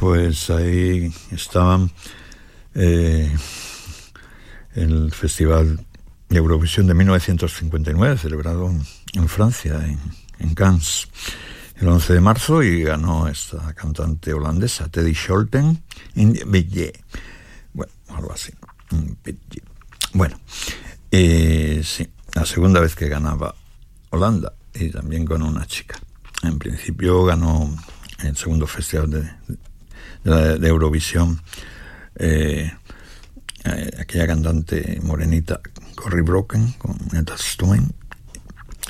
Pues 0.02 0.50
ahí 0.50 1.14
estaban 1.30 1.92
eh, 2.74 3.32
el 4.74 5.12
Festival 5.12 5.86
de 6.28 6.38
Eurovisión 6.38 6.88
de 6.88 6.96
1959, 6.96 8.18
celebrado 8.18 8.74
en 9.14 9.28
Francia, 9.30 9.76
en, 9.86 10.00
en 10.40 10.56
Cannes, 10.56 11.08
el 11.76 11.88
11 11.88 12.14
de 12.14 12.20
marzo, 12.20 12.64
y 12.64 12.82
ganó 12.82 13.28
esta 13.28 13.76
cantante 13.76 14.34
holandesa, 14.34 14.90
Teddy 14.90 15.14
Scholten, 15.14 15.84
en 16.16 16.34
Belle. 16.48 16.94
Bueno, 17.72 17.94
algo 18.08 18.34
así. 18.34 18.52
Bueno, 20.14 20.40
eh, 21.12 21.84
sí, 21.86 22.10
la 22.34 22.48
segunda 22.48 22.80
vez 22.80 22.96
que 22.96 23.08
ganaba 23.08 23.54
Holanda, 24.10 24.52
y 24.74 24.90
también 24.90 25.26
con 25.26 25.44
una 25.44 25.68
chica. 25.68 26.00
En 26.42 26.58
principio 26.58 27.24
ganó 27.24 27.70
el 28.24 28.36
segundo 28.36 28.66
festival 28.66 29.12
de, 29.12 29.30
de, 30.24 30.58
de 30.58 30.68
Eurovisión. 30.68 31.42
Eh, 32.16 32.72
eh, 33.64 33.92
aquella 34.00 34.28
cantante 34.28 35.00
morenita 35.04 35.62
Cory 35.96 36.22
Broken 36.22 36.74
con 36.74 36.98
Netta 37.12 37.36
Stone 37.36 37.88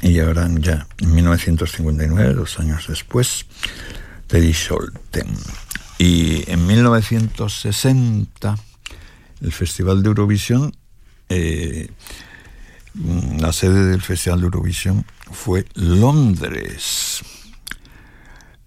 y 0.02 0.18
ahora 0.20 0.50
ya 0.60 0.88
en 1.00 1.14
1959, 1.14 2.34
dos 2.34 2.60
años 2.60 2.88
después, 2.88 3.46
Teddy 4.28 4.54
Scholten. 4.54 5.28
Y 6.00 6.50
en 6.50 6.66
1960, 6.66 8.58
el 9.42 9.52
Festival 9.52 10.02
de 10.02 10.08
Eurovisión, 10.10 10.76
eh, 11.30 11.90
la 13.40 13.54
sede 13.54 13.86
del 13.86 14.02
Festival 14.02 14.40
de 14.40 14.46
Eurovisión 14.46 15.06
fue 15.32 15.66
Londres 15.76 17.22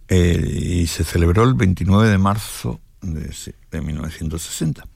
eh, 0.08 0.82
y 0.82 0.86
se 0.86 1.04
celebró 1.04 1.44
el 1.44 1.54
29 1.54 2.08
de 2.08 2.18
marzo 2.18 2.80
de, 3.00 3.34
de 3.70 3.80
1960 3.80 4.86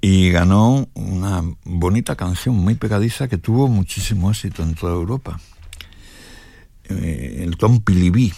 y 0.00 0.30
ganó 0.30 0.88
una 0.94 1.42
bonita 1.64 2.16
canción 2.16 2.54
muy 2.54 2.74
pegadiza 2.74 3.28
que 3.28 3.36
tuvo 3.36 3.68
muchísimo 3.68 4.30
éxito 4.30 4.62
en 4.62 4.74
toda 4.74 4.94
Europa. 4.94 5.38
Eh, 6.84 7.42
el 7.44 7.56
Tom 7.58 7.80
Pilibí, 7.80 8.32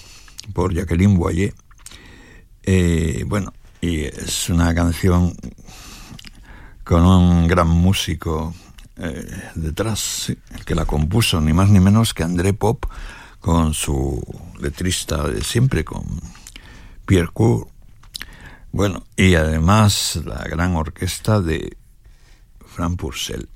por 0.52 0.74
Jacqueline 0.74 1.16
Boyer. 1.16 1.54
Eh, 2.64 3.24
bueno, 3.26 3.52
y 3.80 4.00
es 4.00 4.48
una 4.50 4.74
canción 4.74 5.34
con 6.84 7.04
un 7.04 7.46
gran 7.46 7.68
músico 7.68 8.54
detrás, 9.54 10.32
que 10.64 10.74
la 10.76 10.84
compuso, 10.84 11.40
ni 11.40 11.52
más 11.52 11.70
ni 11.70 11.80
menos 11.80 12.14
que 12.14 12.22
André 12.22 12.52
Pop, 12.52 12.84
con 13.42 13.74
su 13.74 14.22
letrista 14.58 15.28
de 15.28 15.42
siempre, 15.42 15.84
con 15.84 16.04
Pierre 17.04 17.30
Cour. 17.32 17.68
Bueno, 18.70 19.04
y 19.16 19.34
además 19.34 20.20
la 20.24 20.44
gran 20.44 20.76
orquesta 20.76 21.40
de 21.40 21.76
Frank 22.64 22.98
Purcell. 22.98 23.48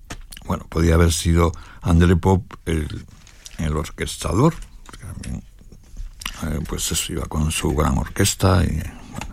Bueno, 0.45 0.67
podía 0.69 0.95
haber 0.95 1.13
sido 1.13 1.53
André 1.81 2.17
Pop 2.17 2.53
el, 2.67 3.07
el 3.59 3.77
orquestador, 3.77 4.55
eh, 6.43 6.61
pues 6.69 6.91
eso 6.93 7.13
iba 7.13 7.25
con 7.27 7.51
su 7.51 7.75
gran 7.75 7.97
orquesta. 7.97 8.65
Y, 8.65 8.75
bueno. 8.75 9.27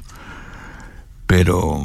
Pero, 1.25 1.83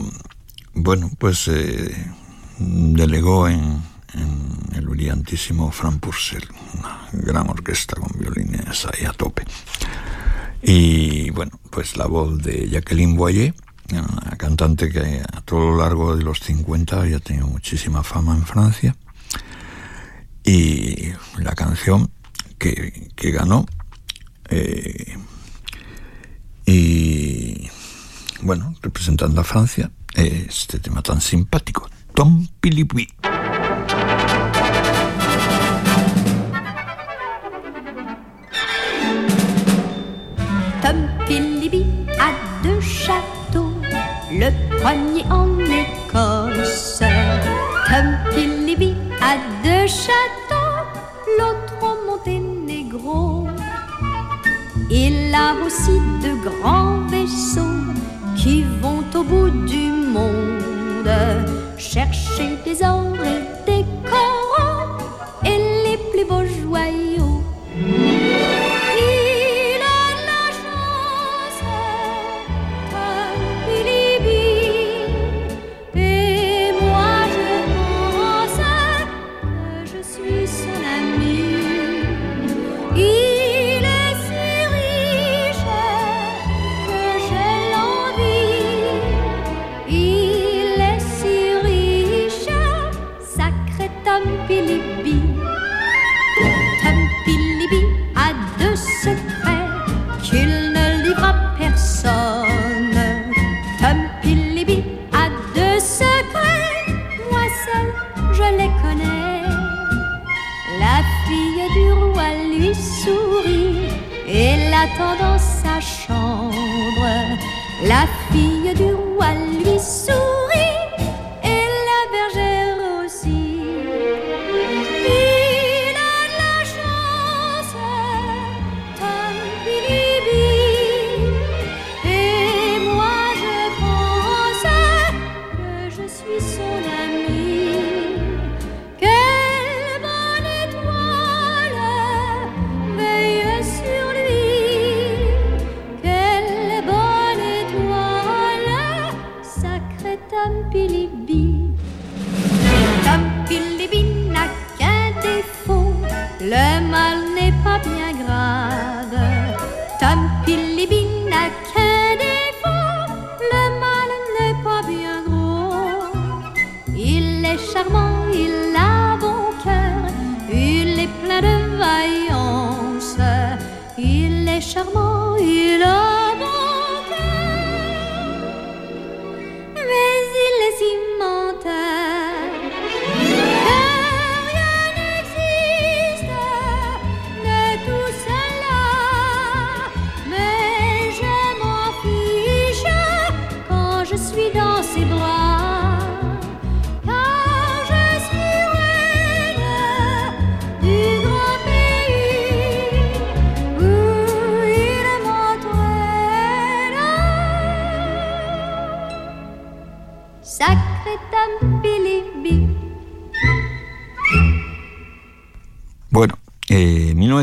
bueno, 0.74 1.10
pues 1.18 1.48
eh, 1.48 2.12
delegó 2.58 3.48
en, 3.48 3.82
en, 4.14 4.76
el 4.76 4.88
brillantísimo 4.88 5.70
Frank 5.70 6.00
Purcell, 6.00 6.44
una 6.74 7.08
gran 7.12 7.48
orquesta 7.48 7.96
con 7.96 8.18
violines 8.18 8.86
ahí 8.86 9.04
a 9.06 9.12
tope. 9.12 9.44
Y 10.62 11.30
bueno, 11.30 11.58
pues 11.70 11.96
la 11.96 12.06
voz 12.06 12.38
de 12.38 12.68
Jacqueline 12.68 13.16
Boyer 13.16 13.54
una 13.92 14.36
cantante 14.36 14.90
que 14.90 15.22
a 15.32 15.40
todo 15.42 15.70
lo 15.70 15.78
largo 15.78 16.16
de 16.16 16.22
los 16.22 16.40
50 16.40 17.06
ya 17.08 17.16
ha 17.16 17.20
tenido 17.20 17.46
muchísima 17.46 18.02
fama 18.02 18.34
en 18.34 18.44
Francia. 18.44 18.96
Y 20.44 21.12
la 21.38 21.54
canción 21.54 22.10
que, 22.58 23.10
que 23.14 23.30
ganó. 23.30 23.66
Eh, 24.50 25.16
y 26.66 27.68
bueno, 28.42 28.74
representando 28.82 29.40
a 29.40 29.44
Francia, 29.44 29.90
este 30.14 30.78
tema 30.80 31.02
tan 31.02 31.20
simpático, 31.20 31.88
Tom 32.14 32.46
Pilipui. 32.60 33.08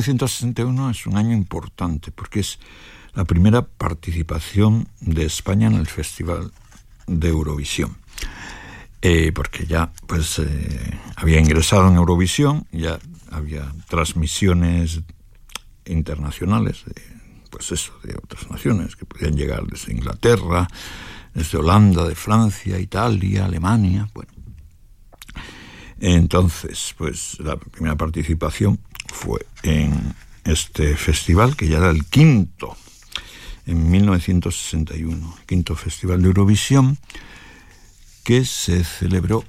1961 0.08 0.92
es 0.92 1.08
un 1.08 1.18
año 1.18 1.34
importante 1.34 2.12
porque 2.12 2.42
es 2.42 2.60
la 3.16 3.26
primera 3.26 3.64
participación 3.64 4.88
de 5.00 5.26
España 5.26 5.68
en 5.68 5.76
el 5.76 5.88
Festival 5.88 6.52
de 7.08 7.30
Eurovisión. 7.30 7.98
Eh, 9.02 9.32
porque 9.34 9.66
ya 9.66 9.92
pues 10.08 10.40
eh, 10.40 11.00
había 11.16 11.40
ingresado 11.40 11.88
en 11.88 11.96
Eurovisión, 11.96 12.68
ya 12.72 13.00
había 13.32 13.74
transmisiones 13.88 15.02
internacionales, 15.86 16.84
de, 16.86 17.02
pues 17.50 17.72
eso, 17.72 17.94
de 18.04 18.16
otras 18.16 18.50
naciones 18.52 18.96
que 18.96 19.06
podían 19.06 19.36
llegar 19.36 19.66
desde 19.66 19.92
Inglaterra, 19.94 20.68
desde 21.34 21.58
Holanda, 21.58 22.08
de 22.08 22.16
Francia, 22.16 22.80
Italia, 22.80 23.46
Alemania, 23.46 24.08
bueno. 24.14 24.32
Entonces, 26.00 26.94
pues 26.98 27.40
la 27.40 27.58
primera 27.58 27.96
participación 27.96 28.80
fue 29.08 29.46
en 29.64 30.14
este 30.44 30.96
festival, 30.96 31.56
que 31.56 31.68
ya 31.68 31.78
era 31.78 31.90
el 31.90 32.06
quinto, 32.06 32.76
en 33.66 33.90
1961, 33.90 35.36
el 35.40 35.46
quinto 35.46 35.76
festival 35.76 36.22
de 36.22 36.28
Eurovisión, 36.28 36.98
que 38.24 38.46
se 38.46 38.84
celebró 38.84 39.44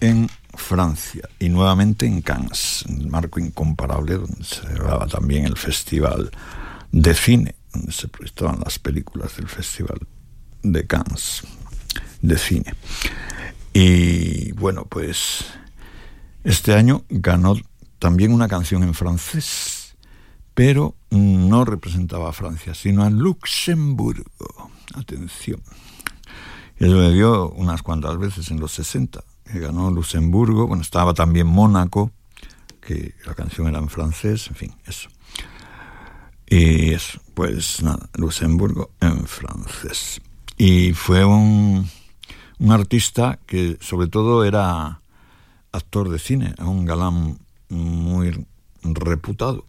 en 0.00 0.28
Francia 0.54 1.28
y 1.38 1.48
nuevamente 1.48 2.06
en 2.06 2.22
Cannes, 2.22 2.84
en 2.88 3.00
el 3.00 3.08
marco 3.08 3.40
incomparable 3.40 4.14
donde 4.14 4.44
se 4.44 4.62
celebraba 4.62 5.06
también 5.06 5.46
el 5.46 5.56
festival 5.56 6.30
de 6.92 7.14
cine, 7.14 7.54
donde 7.72 7.92
se 7.92 8.08
proyectaban 8.08 8.60
las 8.64 8.78
películas 8.78 9.36
del 9.36 9.48
festival 9.48 9.98
de 10.62 10.86
Cannes 10.86 11.42
de 12.22 12.38
cine. 12.38 12.74
Y 13.72 14.52
bueno, 14.52 14.84
pues 14.84 15.44
este 16.44 16.74
año 16.74 17.04
ganó 17.08 17.56
también 18.04 18.32
una 18.34 18.48
canción 18.48 18.82
en 18.82 18.92
francés, 18.92 19.96
pero 20.52 20.94
no 21.08 21.64
representaba 21.64 22.28
a 22.28 22.32
Francia, 22.34 22.74
sino 22.74 23.02
a 23.02 23.08
Luxemburgo. 23.08 24.70
Atención. 24.94 25.62
Eso 26.76 26.96
me 26.96 27.10
dio 27.12 27.48
unas 27.52 27.80
cuantas 27.80 28.18
veces 28.18 28.50
en 28.50 28.60
los 28.60 28.72
60, 28.72 29.24
que 29.50 29.58
ganó 29.58 29.90
Luxemburgo, 29.90 30.66
bueno, 30.66 30.82
estaba 30.82 31.14
también 31.14 31.46
Mónaco, 31.46 32.10
que 32.82 33.14
la 33.24 33.34
canción 33.34 33.68
era 33.68 33.78
en 33.78 33.88
francés, 33.88 34.48
en 34.48 34.54
fin, 34.54 34.74
eso. 34.84 35.08
Y 36.46 36.92
eso, 36.92 37.22
pues 37.32 37.82
nada, 37.82 38.10
Luxemburgo 38.16 38.90
en 39.00 39.24
francés. 39.26 40.20
Y 40.58 40.92
fue 40.92 41.24
un, 41.24 41.88
un 42.58 42.70
artista 42.70 43.38
que 43.46 43.78
sobre 43.80 44.08
todo 44.08 44.44
era 44.44 45.00
actor 45.72 46.10
de 46.10 46.18
cine, 46.18 46.54
un 46.58 46.84
galán 46.84 47.38
muy 47.68 48.46
reputado. 48.82 49.66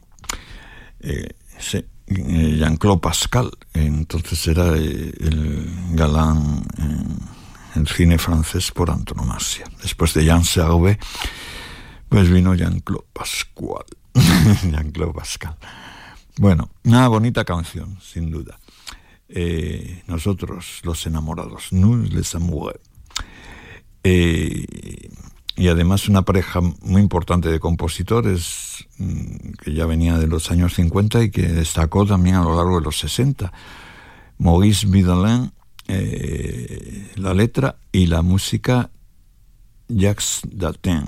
Eh, 0.99 1.29
eh, 1.73 2.55
Jean-Claude 2.57 2.99
Pascal, 3.01 3.51
entonces 3.73 4.47
era 4.47 4.75
eh, 4.75 5.13
el 5.19 5.67
galán 5.93 6.63
en 6.77 7.81
el 7.81 7.87
cine 7.87 8.17
francés 8.17 8.71
por 8.71 8.91
antonomasia. 8.91 9.65
Después 9.81 10.13
de 10.13 10.25
Jean 10.25 10.43
Servet, 10.43 10.99
pues 12.09 12.29
vino 12.29 12.53
Jean-Claude 12.53 13.07
Pascual. 13.11 13.85
Jean-Claude 14.71 15.13
Pascal. 15.13 15.57
Bueno, 16.37 16.69
una 16.83 17.07
bonita 17.07 17.43
canción, 17.45 17.97
sin 18.01 18.29
duda. 18.29 18.59
Eh, 19.27 20.03
nosotros, 20.07 20.81
los 20.83 21.05
enamorados, 21.07 21.71
nous 21.71 22.09
les 22.09 22.35
amoureux. 22.35 22.79
Eh, 24.03 25.09
y 25.55 25.69
además 25.69 26.09
una 26.09 26.23
pareja 26.23 26.59
muy 26.81 27.01
importante 27.01 27.49
de 27.49 27.59
compositores 27.59 28.85
mm, 28.97 29.51
que 29.63 29.73
ya 29.73 29.85
venía 29.85 30.17
de 30.17 30.27
los 30.27 30.51
años 30.51 30.73
50 30.75 31.23
y 31.23 31.31
que 31.31 31.43
destacó 31.43 32.05
también 32.05 32.35
a 32.35 32.43
lo 32.43 32.55
largo 32.55 32.79
de 32.79 32.85
los 32.85 32.99
60. 32.99 33.51
Maurice 34.37 34.85
Vidalin, 34.87 35.53
eh, 35.87 37.11
la 37.15 37.33
letra 37.33 37.77
y 37.91 38.07
la 38.07 38.21
música 38.21 38.89
Jacques 39.87 40.41
Datin. 40.51 41.07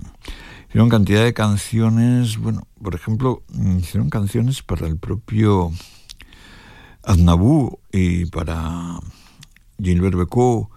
Hicieron 0.70 0.90
cantidad 0.90 1.24
de 1.24 1.34
canciones, 1.34 2.38
bueno, 2.38 2.68
por 2.82 2.96
ejemplo, 2.96 3.44
hicieron 3.80 4.10
canciones 4.10 4.62
para 4.62 4.88
el 4.88 4.98
propio 4.98 5.72
Aznavour 7.04 7.80
y 7.92 8.26
para 8.26 9.00
Gilbert 9.82 10.16
Becot 10.16 10.70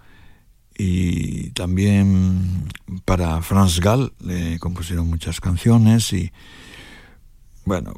y 0.77 1.51
también 1.51 2.69
para 3.05 3.41
Franz 3.41 3.79
Gall 3.79 4.13
le 4.19 4.59
compusieron 4.59 5.09
muchas 5.09 5.39
canciones 5.39 6.11
y 6.13 6.31
bueno, 7.65 7.93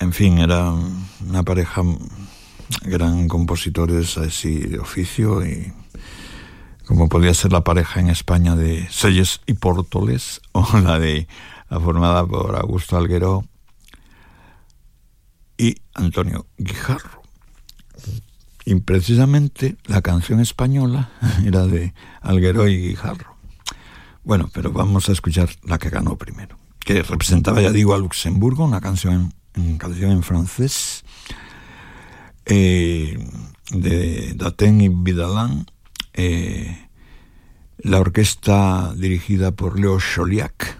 en 0.00 0.12
fin, 0.12 0.38
era 0.38 0.72
una 1.26 1.42
pareja, 1.42 1.82
eran 2.84 3.28
compositores 3.28 4.18
así 4.18 4.58
de 4.58 4.78
oficio 4.78 5.46
y 5.46 5.72
como 6.86 7.08
podía 7.08 7.32
ser 7.34 7.52
la 7.52 7.62
pareja 7.62 8.00
en 8.00 8.08
España 8.08 8.56
de 8.56 8.88
Selles 8.90 9.42
y 9.46 9.54
Portoles 9.54 10.40
o 10.52 10.66
la 10.78 10.98
de 10.98 11.28
la 11.68 11.78
formada 11.78 12.26
por 12.26 12.56
Augusto 12.56 12.96
Alguero 12.96 13.44
y 15.56 15.76
Antonio 15.94 16.46
Guijarro. 16.58 17.22
Y 18.64 18.74
precisamente 18.76 19.76
la 19.86 20.02
canción 20.02 20.40
española 20.40 21.10
era 21.44 21.66
de 21.66 21.94
Alguero 22.20 22.68
y 22.68 22.76
Guijarro. 22.76 23.36
Bueno, 24.22 24.50
pero 24.52 24.70
vamos 24.70 25.08
a 25.08 25.12
escuchar 25.12 25.48
la 25.64 25.78
que 25.78 25.88
ganó 25.88 26.16
primero, 26.16 26.58
que 26.78 27.02
representaba, 27.02 27.62
ya 27.62 27.72
digo, 27.72 27.94
a 27.94 27.98
Luxemburgo, 27.98 28.64
una 28.64 28.80
canción, 28.80 29.32
canción 29.78 30.12
en 30.12 30.22
francés 30.22 31.04
eh, 32.44 33.18
de 33.70 34.34
Daten 34.34 34.80
y 34.80 34.88
Vidalán, 34.88 35.66
eh, 36.12 36.88
la 37.78 37.98
orquesta 37.98 38.92
dirigida 38.94 39.52
por 39.52 39.80
Leo 39.80 39.98
Choliac 39.98 40.78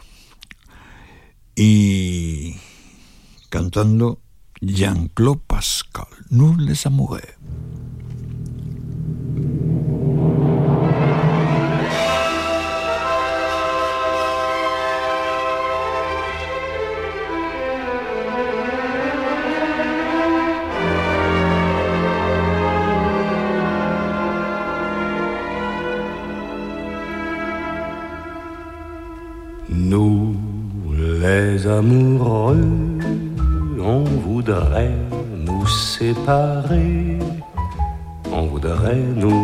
y 1.57 2.57
cantando 3.49 4.21
Jean-Claude 4.61 5.41
Pascal, 5.47 6.07
Nous 6.31 6.57
les 6.59 6.87
amoureux. 6.87 7.39
Amoureux, 31.81 32.69
on 33.95 34.05
voudrait 34.27 34.99
nous 35.47 35.67
séparer, 35.67 37.19
on 38.31 38.43
voudrait 38.53 39.07
nous 39.25 39.43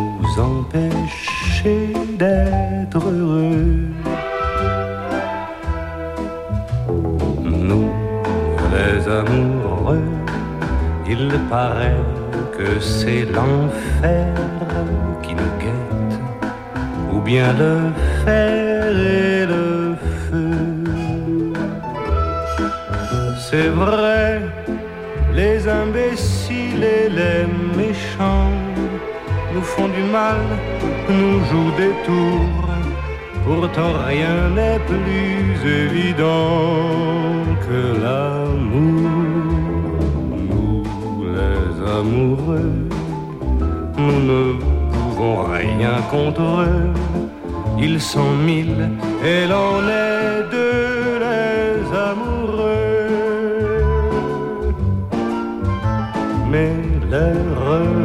empêcher 0.51 1.79
d'être 2.21 3.03
heureux. 3.15 3.89
Nous, 7.69 7.89
les 8.75 8.97
amoureux, 9.21 10.09
il 11.13 11.25
paraît 11.49 12.05
que 12.55 12.69
c'est 12.79 13.25
l'enfer 13.35 14.33
qui 15.23 15.33
nous 15.39 15.53
guette, 15.63 16.19
ou 17.11 17.19
bien 17.19 17.47
le 17.63 17.73
fer 18.23 19.36
C'est 23.49 23.69
vrai, 23.69 24.41
les 25.33 25.69
imbéciles 25.69 26.83
et 26.83 27.07
les 27.07 27.45
méchants 27.77 28.51
nous 29.53 29.61
font 29.61 29.87
du 29.87 30.03
mal, 30.19 30.41
nous 31.07 31.39
jouent 31.45 31.75
des 31.77 31.95
tours. 32.05 32.67
Pourtant 33.45 33.93
rien 34.05 34.49
n'est 34.57 34.81
plus 34.91 35.55
évident 35.85 36.75
que 37.65 37.81
l'amour. 38.03 39.11
Nous, 40.49 40.83
les 41.37 41.69
amoureux, 41.99 42.73
nous 43.97 44.19
ne 44.31 44.43
pouvons 44.91 45.43
rien 45.43 45.95
contre 46.11 46.41
eux. 46.41 46.91
Ils 47.79 48.01
sont 48.01 48.33
mille 48.45 48.89
et 49.23 49.47
l'on 49.47 49.87
est 49.87 50.46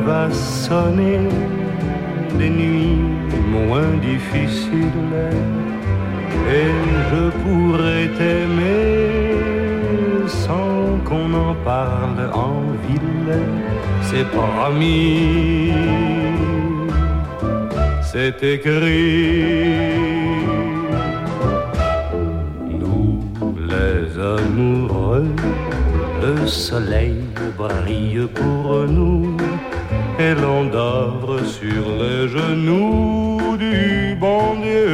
va 0.04 0.30
sonner 0.30 1.20
des 2.38 2.50
nuits 2.50 2.98
moins 3.50 3.92
difficiles 4.00 5.14
et 6.58 6.72
je 7.10 7.22
pourrais 7.42 8.08
t'aimer 8.18 9.12
sans 10.26 10.98
qu'on 11.04 11.32
en 11.34 11.54
parle 11.64 12.30
en 12.32 12.60
ville. 12.86 13.38
C'est 14.02 14.28
promis, 14.28 15.72
c'est 18.02 18.42
écrit. 18.42 19.92
Nous, 22.80 23.20
les 23.72 24.18
amoureux, 24.20 25.28
le 26.22 26.46
soleil 26.46 27.31
brille 27.62 28.26
pour 28.34 28.86
nous 28.88 29.36
et 30.18 30.34
l'on 30.34 30.64
dort 30.64 31.38
sur 31.44 31.82
les 32.00 32.28
genoux 32.28 33.56
du 33.56 34.16
bon 34.24 34.44
Dieu. 34.62 34.92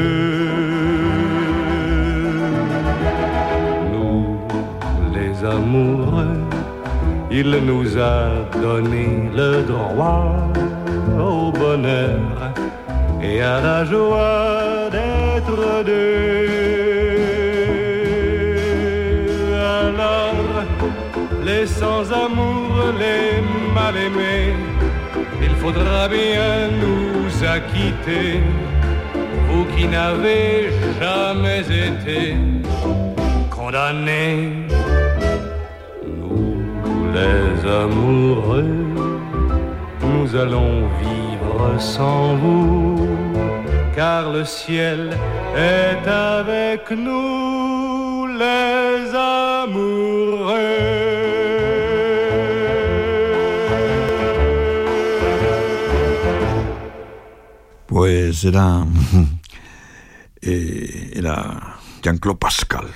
Nous, 3.92 4.38
les 5.16 5.34
amoureux, 5.56 6.40
il 7.30 7.50
nous 7.70 7.88
a 7.98 8.18
donné 8.62 9.06
le 9.34 9.62
droit 9.62 10.36
au 11.18 11.52
bonheur 11.52 12.20
et 13.22 13.42
à 13.42 13.60
la 13.60 13.84
joie 13.84 14.88
d'être 14.90 15.84
deux. 15.84 16.68
Alors, 19.84 20.44
les 21.44 21.66
sans-amour, 21.66 22.57
les 22.92 23.40
mal-aimés, 23.74 24.54
il 25.42 25.50
faudra 25.56 26.08
bien 26.08 26.68
nous 26.82 27.44
acquitter, 27.44 28.40
vous 29.48 29.64
qui 29.76 29.86
n'avez 29.86 30.70
jamais 31.00 31.60
été 31.60 32.36
condamnés. 33.50 34.66
Nous, 36.06 37.12
les 37.12 37.68
amoureux, 37.82 38.76
nous 40.02 40.36
allons 40.36 40.88
vivre 41.02 41.78
sans 41.78 42.36
vous, 42.36 43.08
car 43.94 44.32
le 44.32 44.44
ciel 44.44 45.10
est 45.56 46.08
avec 46.08 46.90
nous, 46.90 48.26
les 48.26 49.14
amoureux. 49.14 50.58
Era, 58.44 58.86
eh, 60.42 61.12
era 61.14 61.78
Jean-Claude 62.02 62.38
Pascal. 62.38 62.86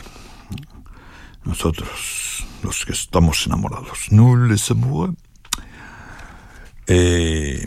Nosotros, 1.44 2.46
los 2.62 2.84
que 2.84 2.92
estamos 2.92 3.46
enamorados. 3.46 4.10
Nous 4.10 4.36
les 4.36 4.70
amoureux. 4.70 5.16
Eh, 6.86 7.66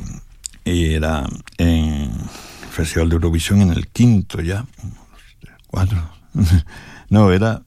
era 0.64 1.28
en 1.58 2.12
Festival 2.72 3.10
de 3.10 3.16
Eurovisión 3.16 3.62
en 3.62 3.72
el 3.72 3.88
quinto 3.88 4.42
ya. 4.42 4.66
Cuatro. 5.68 5.98
No, 7.08 7.32
era 7.32 7.62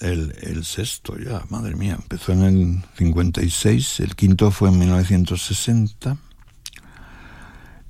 el, 0.00 0.32
el, 0.42 0.64
sexto 0.64 1.18
ya, 1.18 1.42
madre 1.50 1.74
mía. 1.74 1.98
Empezó 2.00 2.32
en 2.32 2.42
el 2.44 2.84
56, 2.96 4.00
el 4.00 4.14
quinto 4.14 4.52
fue 4.52 4.68
en 4.68 4.78
1960 4.78 6.16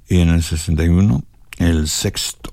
y 0.08 0.20
en 0.20 0.30
el 0.30 0.42
61 0.42 1.22
el 1.58 1.88
sexto. 1.88 2.52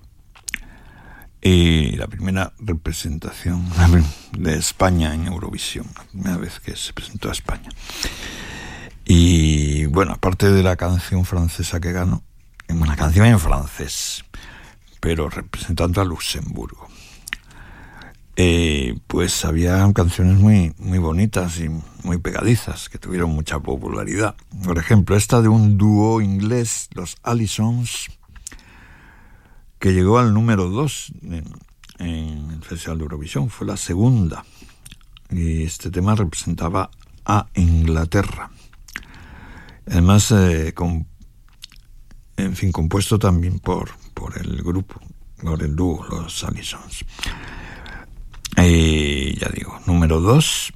Y 1.41 1.93
la 1.93 2.07
primera 2.07 2.53
representación 2.59 3.67
de 4.37 4.57
España 4.57 5.13
en 5.13 5.27
Eurovisión, 5.27 5.87
la 5.95 6.03
primera 6.03 6.37
vez 6.37 6.59
que 6.59 6.75
se 6.75 6.93
presentó 6.93 7.29
a 7.29 7.31
España. 7.31 7.69
Y 9.05 9.87
bueno, 9.87 10.13
aparte 10.13 10.51
de 10.51 10.63
la 10.63 10.75
canción 10.75 11.25
francesa 11.25 11.79
que 11.79 11.91
ganó, 11.91 12.23
una 12.69 12.95
canción 12.95 13.25
en 13.25 13.39
francés, 13.39 14.23
pero 14.99 15.29
representando 15.29 15.99
a 15.99 16.05
Luxemburgo. 16.05 16.87
Eh, 18.37 18.97
pues 19.07 19.43
había 19.43 19.91
canciones 19.93 20.37
muy, 20.37 20.73
muy 20.77 20.99
bonitas 20.99 21.59
y 21.59 21.69
muy 22.03 22.17
pegadizas 22.17 22.87
que 22.87 22.97
tuvieron 22.97 23.31
mucha 23.31 23.59
popularidad. 23.59 24.35
Por 24.63 24.77
ejemplo, 24.77 25.15
esta 25.17 25.41
de 25.41 25.49
un 25.49 25.77
dúo 25.77 26.21
inglés, 26.21 26.87
los 26.93 27.17
Allisons, 27.23 28.07
que 29.82 29.93
llegó 29.93 30.19
al 30.19 30.32
número 30.32 30.69
2 30.69 31.13
en, 31.97 32.51
el 32.51 32.63
Festival 32.63 32.99
de 32.99 33.03
Eurovisión, 33.03 33.49
fue 33.49 33.65
la 33.65 33.77
segunda. 33.77 34.45
Y 35.32 35.63
este 35.63 35.89
tema 35.89 36.13
representaba 36.13 36.91
a 37.25 37.47
Inglaterra. 37.55 38.51
Además, 39.88 40.32
eh, 40.32 40.73
en 42.38 42.55
fin, 42.55 42.71
compuesto 42.71 43.17
también 43.17 43.57
por, 43.57 43.89
por 44.13 44.38
el 44.38 44.61
grupo, 44.61 45.01
por 45.41 45.63
el 45.63 45.75
dúo, 45.75 46.05
los 46.07 46.43
Allisons. 46.43 47.03
Eh, 48.57 49.36
ya 49.39 49.49
digo, 49.49 49.79
número 49.88 50.21
2 50.21 50.73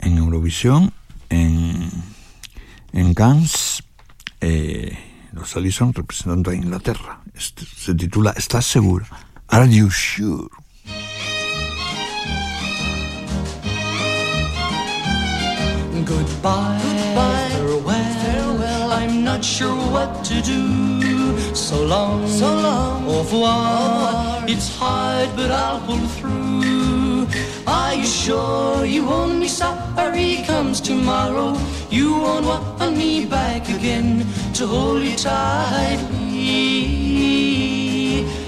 en 0.00 0.16
Eurovisión, 0.16 0.94
en, 1.28 1.90
en 2.94 3.12
Cannes, 3.12 3.82
eh, 4.40 5.07
los 5.32 5.56
Allison 5.56 5.92
representando 5.92 6.50
a 6.50 6.54
Inglaterra. 6.54 7.20
Este, 7.34 7.64
se 7.64 7.94
titula 7.94 8.32
¿Estás 8.36 8.66
seguro? 8.66 9.04
Are 9.48 9.68
you 9.68 9.90
sure? 9.90 10.48
Goodbye, 16.04 16.78
Goodbye 16.82 17.48
farewell. 17.52 18.14
farewell. 18.22 18.92
I'm 18.92 19.24
not 19.24 19.44
sure 19.44 19.74
what 19.90 20.24
to 20.24 20.40
do. 20.42 21.38
So 21.54 21.84
long, 21.84 22.26
so 22.28 22.46
long. 22.54 23.06
Au 23.06 23.18
revoir. 23.22 24.44
It's 24.48 24.68
hard, 24.78 25.28
but 25.36 25.50
I'll 25.50 25.80
pull 25.80 26.06
through. 26.18 26.77
Are 27.68 27.92
you 27.94 28.06
sure 28.06 28.86
you 28.86 29.04
won't 29.04 29.40
be 29.42 29.48
sorry 29.48 30.42
comes 30.46 30.80
tomorrow? 30.80 31.54
You 31.90 32.14
won't 32.14 32.46
want 32.46 32.96
me 32.96 33.26
back 33.26 33.68
again 33.68 34.24
to 34.54 34.66
hold 34.66 35.02
you 35.02 35.14
tightly. 35.14 36.14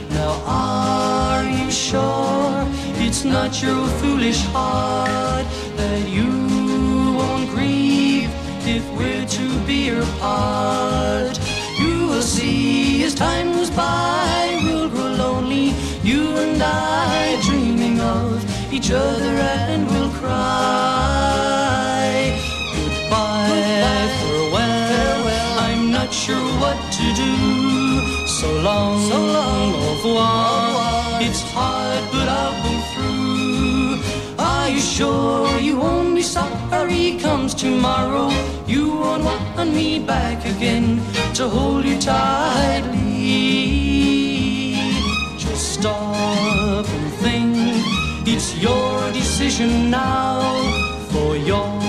Now 0.09 0.43
are 0.47 1.45
you 1.45 1.71
sure 1.71 2.67
it's 2.97 3.23
not 3.23 3.61
your 3.63 3.87
foolish 4.01 4.43
heart 4.55 5.45
that 5.77 6.09
you 6.09 6.31
won't 7.19 7.51
grieve 7.51 8.31
if 8.67 8.83
we're 8.97 9.27
to 9.27 9.47
be 9.67 9.91
apart? 9.91 11.39
You 11.79 12.07
will 12.07 12.23
see 12.23 13.05
as 13.05 13.15
time 13.15 13.53
goes 13.53 13.69
by, 13.69 14.61
we'll 14.65 14.89
grow 14.89 15.13
lonely, 15.13 15.75
you 16.03 16.23
and 16.39 16.63
I 16.63 17.39
dreaming 17.43 17.59
of 17.59 17.60
each 18.81 18.91
other 18.93 19.35
and 19.71 19.87
we'll 19.89 20.09
cry. 20.11 20.33
Goodbye, 22.75 23.49
Goodbye 23.51 24.09
farewell. 24.21 24.89
farewell. 24.91 25.59
I'm 25.69 25.93
not 25.93 26.11
sure 26.15 26.47
what 26.63 26.79
to 26.97 27.05
do. 27.23 27.33
So 28.27 28.49
long, 28.63 28.93
so 29.11 29.19
long, 29.37 29.75
au 29.75 29.93
revoir. 29.97 31.21
It's 31.21 31.43
hard, 31.53 32.03
but 32.11 32.27
I'll 32.41 32.57
pull 32.63 32.81
through. 32.93 34.01
Are 34.39 34.69
you 34.71 34.81
sure 34.81 35.61
you 35.61 35.77
won't 35.79 36.15
be 36.15 36.23
sorry 36.23 37.19
comes 37.21 37.53
tomorrow? 37.55 38.31
You 38.67 38.85
won't 39.03 39.25
want 39.25 39.75
me 39.75 39.99
back 39.99 40.47
again 40.47 41.03
to 41.35 41.49
hold 41.49 41.85
you 41.85 41.99
tightly. 42.01 43.11
Just 45.37 45.65
stop 45.75 46.87
and 46.89 46.89
think. 46.89 47.00
It's 47.00 47.00
your 48.61 49.11
decision 49.13 49.91
now, 49.91 50.41
for 51.11 51.37
you're 51.37 51.81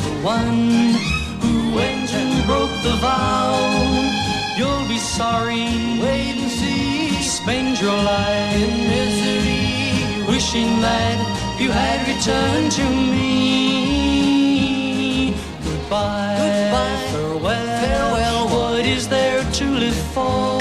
the 0.00 0.14
one 0.22 0.94
who 1.42 1.74
went 1.74 2.12
and 2.14 2.46
broke 2.46 2.76
the 2.82 2.96
vow. 2.96 3.52
You'll 4.56 4.88
be 4.88 4.98
sorry, 4.98 5.66
wait 6.00 6.36
and 6.42 6.50
see. 6.50 7.22
Spend 7.22 7.80
your 7.80 7.96
life 7.96 8.54
in 8.54 8.88
misery, 8.88 10.24
wishing 10.26 10.80
that 10.80 11.18
you 11.60 11.70
had 11.70 12.06
returned 12.08 12.72
to 12.72 12.84
me. 13.12 13.28
Goodbye, 15.62 16.36
Goodbye 16.40 16.98
farewell, 17.12 17.66
farewell. 17.82 18.48
What 18.48 18.86
is 18.86 19.08
there 19.08 19.42
to 19.44 19.64
live 19.64 20.00
for 20.14 20.57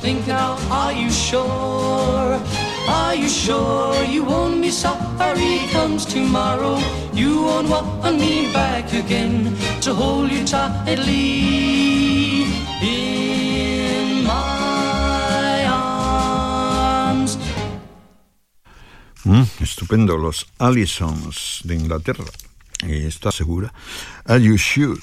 think 0.00 0.26
now, 0.26 0.56
are 0.70 0.92
you 0.92 1.10
sure 1.10 2.40
Are 2.88 3.14
you 3.14 3.28
sure 3.28 3.94
you 4.04 4.24
won't 4.24 4.62
be 4.62 4.70
sorry 4.70 5.60
comes 5.70 6.06
tomorrow? 6.06 6.78
You 7.12 7.42
won't 7.42 7.68
want 7.68 8.18
me 8.18 8.52
back 8.52 8.92
again 8.92 9.54
to 9.82 9.94
hold 9.94 10.32
you 10.32 10.44
tightly 10.44 12.44
in 12.82 14.24
my 14.24 15.66
arms. 15.66 17.38
Mm, 19.24 19.46
estupendo, 19.60 20.16
los 20.16 20.46
Allisons 20.58 21.60
de 21.64 21.74
Inglaterra. 21.74 22.24
Está 22.82 23.30
segura. 23.30 23.72
Are 24.24 24.40
you 24.40 24.56
sure? 24.56 24.98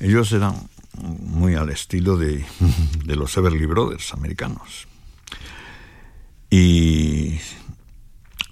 Ellos 0.00 0.32
eran 0.32 0.69
muy 1.02 1.54
al 1.54 1.70
estilo 1.70 2.16
de, 2.16 2.44
de 3.04 3.16
los 3.16 3.36
Everly 3.36 3.66
Brothers 3.66 4.12
americanos. 4.12 4.86
Y 6.50 7.38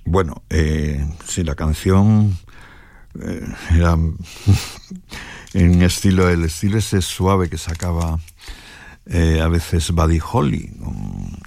bueno, 0.05 0.43
eh, 0.51 1.05
si 1.27 1.43
la 1.43 1.55
canción 1.55 2.39
eh, 3.21 3.47
era 3.75 3.97
en 5.55 5.83
estilo, 5.83 6.29
el 6.29 6.45
estilo 6.45 6.79
ese 6.79 7.03
suave 7.03 7.49
que 7.49 7.59
sacaba 7.59 8.19
eh, 9.07 9.41
a 9.41 9.49
veces 9.49 9.91
Buddy 9.91 10.21
Holly, 10.21 10.71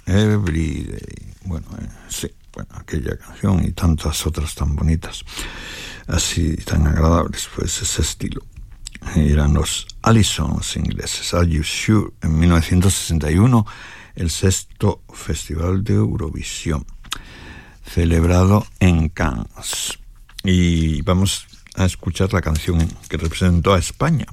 Every, 0.06 0.90
bueno, 1.44 1.66
eh, 1.80 1.88
sí, 2.08 2.28
bueno, 2.52 2.70
aquella 2.74 3.16
canción 3.16 3.64
y 3.64 3.70
tantas 3.70 4.26
otras 4.26 4.54
tan 4.54 4.74
bonitas, 4.74 5.22
así 6.08 6.56
tan 6.56 6.86
agradables, 6.88 7.48
pues 7.54 7.80
ese 7.80 8.02
estilo. 8.02 8.42
Eran 9.14 9.54
los 9.54 9.86
Allisons 10.02 10.76
ingleses, 10.76 11.34
Are 11.34 11.48
You 11.48 11.62
Sure, 11.62 12.12
en 12.22 12.38
1961 12.38 13.66
el 14.14 14.30
sexto 14.30 15.02
Festival 15.12 15.84
de 15.84 15.94
Eurovisión, 15.94 16.86
celebrado 17.84 18.66
en 18.80 19.08
Cannes. 19.08 19.98
Y 20.44 21.02
vamos 21.02 21.46
a 21.76 21.84
escuchar 21.84 22.32
la 22.32 22.42
canción 22.42 22.86
que 23.08 23.16
representó 23.16 23.74
a 23.74 23.78
España. 23.78 24.26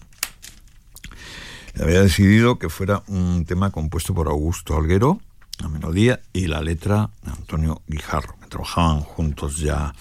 Había 1.80 2.02
decidido 2.02 2.60
que 2.60 2.70
fuera 2.70 3.04
un 3.08 3.46
tema 3.46 3.72
compuesto 3.72 4.14
por 4.14 4.28
Augusto 4.28 4.76
Alguero, 4.76 5.22
la 5.60 5.70
melodía 5.70 6.22
y 6.34 6.48
la 6.48 6.62
letra 6.62 7.10
de 7.24 7.32
Antonio 7.32 7.82
Guijarro, 7.88 8.36
que 8.42 8.48
trabajaban 8.48 9.02
juntos 9.02 9.58
ya, 9.58 9.94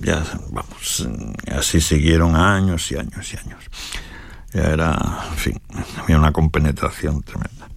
ya 0.00 0.24
vamos, 0.50 1.08
así 1.52 1.80
siguieron 1.80 2.36
años 2.36 2.90
y 2.90 2.96
años 2.96 3.32
y 3.32 3.36
años. 3.36 3.64
Ya 4.52 4.62
era, 4.62 5.20
en 5.30 5.36
fin, 5.36 5.60
había 6.02 6.18
una 6.18 6.32
compenetración 6.32 7.22
tremenda 7.22 7.70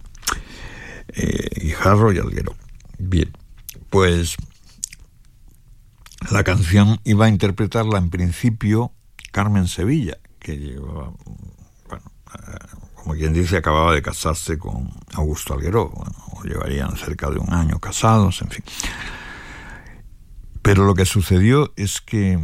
eh, 1.14 1.48
Guijarro 1.60 2.12
y 2.12 2.18
Alguero. 2.18 2.54
Bien, 2.98 3.30
pues 3.90 4.36
la 6.30 6.42
canción 6.44 7.00
iba 7.04 7.26
a 7.26 7.28
interpretarla 7.28 7.98
en 7.98 8.10
principio 8.10 8.92
Carmen 9.30 9.68
Sevilla, 9.68 10.18
que 10.38 10.56
llevaba, 10.56 11.12
bueno, 11.88 12.04
eh, 12.34 12.58
como 12.94 13.14
quien 13.14 13.32
dice, 13.32 13.58
acababa 13.58 13.94
de 13.94 14.02
casarse 14.02 14.58
con 14.58 14.90
Augusto 15.14 15.54
Alguero, 15.54 15.90
bueno, 15.90 16.14
llevarían 16.44 16.96
cerca 16.96 17.30
de 17.30 17.38
un 17.38 17.52
año 17.52 17.78
casados, 17.78 18.42
en 18.42 18.50
fin. 18.50 18.64
Pero 20.64 20.86
lo 20.86 20.94
que 20.94 21.04
sucedió 21.04 21.74
es 21.76 22.00
que 22.00 22.38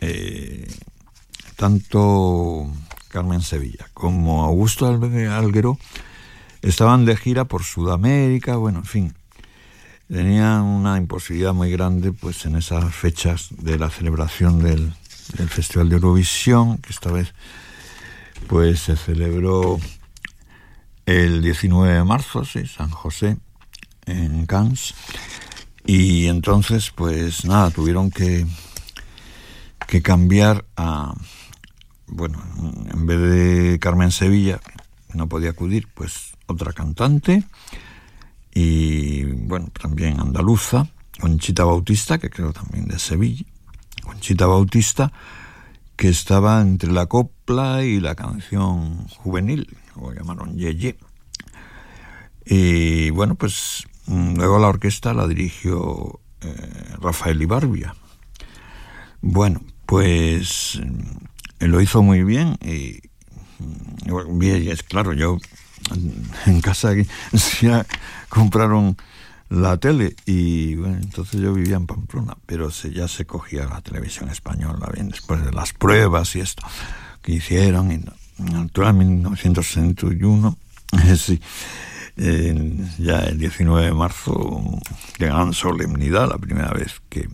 eh, 0.00 0.72
tanto 1.56 2.72
Carmen 3.08 3.42
Sevilla 3.42 3.88
como 3.92 4.44
Augusto 4.44 4.86
Alguero 4.86 5.76
Estaban 6.62 7.04
de 7.04 7.16
gira 7.16 7.44
por 7.44 7.64
Sudamérica, 7.64 8.56
bueno, 8.56 8.78
en 8.78 8.84
fin. 8.84 9.14
Tenían 10.08 10.62
una 10.62 10.96
imposibilidad 10.96 11.52
muy 11.52 11.70
grande 11.70 12.12
pues 12.12 12.46
en 12.46 12.54
esas 12.54 12.94
fechas 12.94 13.48
de 13.50 13.78
la 13.78 13.90
celebración 13.90 14.60
del, 14.60 14.92
del 15.36 15.48
Festival 15.48 15.88
de 15.88 15.96
Eurovisión, 15.96 16.78
que 16.78 16.90
esta 16.90 17.10
vez 17.10 17.34
pues 18.46 18.80
se 18.80 18.96
celebró 18.96 19.80
el 21.04 21.42
19 21.42 21.94
de 21.94 22.04
marzo, 22.04 22.44
sí, 22.44 22.64
San 22.66 22.90
José, 22.90 23.36
en 24.06 24.46
Cannes. 24.46 24.94
Y 25.86 26.26
entonces, 26.26 26.90
pues 26.94 27.44
nada, 27.44 27.70
tuvieron 27.70 28.10
que, 28.10 28.44
que 29.86 30.02
cambiar 30.02 30.64
a, 30.76 31.14
bueno, 32.08 32.42
en 32.92 33.06
vez 33.06 33.20
de 33.20 33.78
Carmen 33.78 34.10
Sevilla, 34.10 34.60
no 35.14 35.28
podía 35.28 35.50
acudir, 35.50 35.86
pues 35.94 36.32
otra 36.46 36.72
cantante, 36.72 37.44
y 38.52 39.24
bueno, 39.24 39.68
también 39.80 40.18
andaluza, 40.18 40.88
Conchita 41.20 41.64
Bautista, 41.64 42.18
que 42.18 42.30
creo 42.30 42.52
también 42.52 42.88
de 42.88 42.98
Sevilla, 42.98 43.44
Conchita 44.02 44.46
Bautista, 44.46 45.12
que 45.96 46.08
estaba 46.08 46.60
entre 46.60 46.92
la 46.92 47.06
copla 47.06 47.84
y 47.84 48.00
la 48.00 48.14
canción 48.14 49.06
juvenil, 49.08 49.76
lo 49.94 50.12
llamaron 50.12 50.56
Ye. 50.56 50.98
Y 52.44 53.10
bueno, 53.10 53.34
pues 53.34 53.86
luego 54.08 54.58
la 54.58 54.68
orquesta 54.68 55.14
la 55.14 55.26
dirigió 55.26 56.20
eh, 56.40 56.94
Rafael 57.00 57.40
Ibarbia. 57.40 57.94
Bueno, 59.20 59.62
pues 59.86 60.80
mm, 60.82 61.66
lo 61.66 61.80
hizo 61.80 62.02
muy 62.02 62.22
bien 62.22 62.56
y, 62.62 63.00
mm, 63.58 64.42
es 64.42 64.82
claro, 64.82 65.12
yo 65.12 65.38
en 66.46 66.60
casa 66.60 66.92
ya 67.60 67.86
compraron 68.28 68.96
la 69.48 69.76
tele 69.76 70.16
y 70.26 70.74
bueno, 70.74 70.96
entonces 70.96 71.40
yo 71.40 71.54
vivía 71.54 71.76
en 71.76 71.86
Pamplona, 71.86 72.36
pero 72.46 72.70
se, 72.70 72.92
ya 72.92 73.06
se 73.06 73.26
cogía 73.26 73.66
la 73.66 73.80
televisión 73.80 74.28
española 74.28 74.90
bien 74.92 75.08
después 75.08 75.44
de 75.44 75.52
las 75.52 75.72
pruebas 75.72 76.34
y 76.34 76.40
esto 76.40 76.66
que 77.22 77.32
hicieron 77.32 77.92
y 77.92 77.94
en 77.94 78.10
1961 78.38 80.58
sí, 81.16 81.40
ya 82.16 83.20
el 83.20 83.38
19 83.38 83.86
de 83.86 83.92
marzo 83.92 84.80
de 85.18 85.26
gran 85.26 85.52
solemnidad 85.52 86.28
la 86.28 86.38
primera 86.38 86.72
vez 86.72 87.02
que 87.08 87.28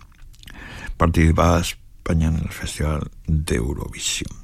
participaba 0.96 1.60
España 1.60 2.28
en 2.28 2.36
el 2.36 2.48
Festival 2.50 3.10
de 3.26 3.56
Eurovisión 3.56 4.42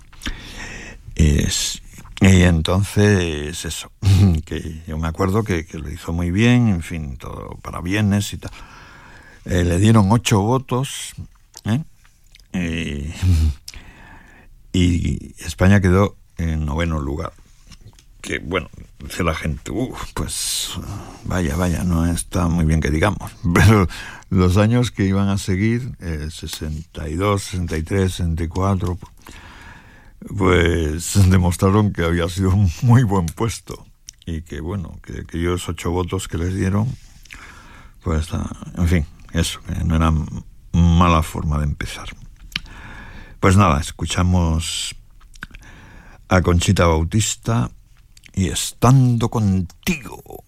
y 2.20 2.43
entonces, 2.43 3.64
eso, 3.64 3.93
que 4.45 4.82
yo 4.86 4.99
me 4.99 5.09
acuerdo 5.09 5.45
que, 5.45 5.66
lo 5.72 5.91
hizo 5.91 6.12
muy 6.12 6.30
bien, 6.30 6.68
en 6.68 6.82
fin, 6.82 7.16
todo 7.16 7.59
para 7.62 7.80
bienes 7.80 8.32
y 8.32 8.39
tal. 8.39 8.51
Eh, 9.45 9.64
le 9.64 9.78
dieron 9.78 10.11
ocho 10.11 10.41
votos 10.41 11.14
¿eh? 11.64 11.82
y 14.72 15.34
España 15.43 15.80
quedó 15.80 16.16
en 16.36 16.64
noveno 16.64 16.99
lugar. 17.01 17.32
Que 18.21 18.39
bueno, 18.41 18.69
dice 18.99 19.23
la 19.23 19.35
gente, 19.35 19.73
pues 20.14 20.73
vaya, 21.25 21.57
vaya, 21.57 21.85
no 21.85 22.07
está 22.07 22.49
muy 22.49 22.64
bien 22.64 22.81
que 22.81 22.91
digamos. 22.91 23.33
Pero 23.55 23.87
los 24.31 24.57
años 24.57 24.91
que 24.91 25.05
iban 25.05 25.29
a 25.29 25.39
seguir, 25.39 25.97
62, 26.01 27.43
63, 27.43 28.12
64 28.12 28.99
pues 30.37 31.12
demostraron 31.31 31.93
que 31.93 32.05
había 32.05 32.29
sido 32.29 32.51
un 32.51 32.71
muy 32.83 33.03
buen 33.03 33.27
puesto 33.27 33.87
y 34.27 34.43
que 34.43 34.61
bueno, 34.61 34.99
que 35.03 35.21
aquellos 35.21 35.69
ocho 35.69 35.91
votos 35.91 36.29
que 36.29 36.39
les 36.39 36.55
dieron, 36.55 36.95
pues 38.03 38.29
en 38.77 38.89
fin, 38.89 39.07
eso, 39.33 39.61
que 39.62 39.85
no 39.85 39.97
era 39.97 40.12
mala 40.73 41.23
forma 41.23 41.59
de 41.59 41.64
empezar. 41.64 42.09
Pues 43.41 43.57
nada, 43.57 43.81
escuchamos 43.81 44.95
a 46.29 46.43
Conchita 46.43 46.87
Bautista 46.87 47.71
y 48.39 48.51
estando 48.51 49.28
contigo. 49.28 50.45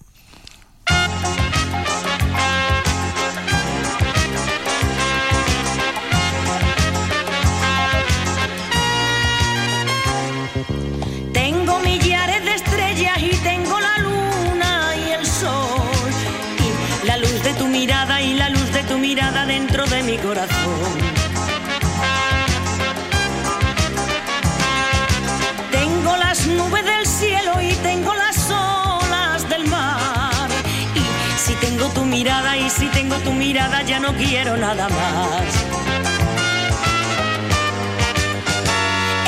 tu 33.25 33.33
mirada 33.33 33.83
ya 33.83 33.99
no 33.99 34.13
quiero 34.15 34.57
nada 34.57 34.89
más. 34.89 35.49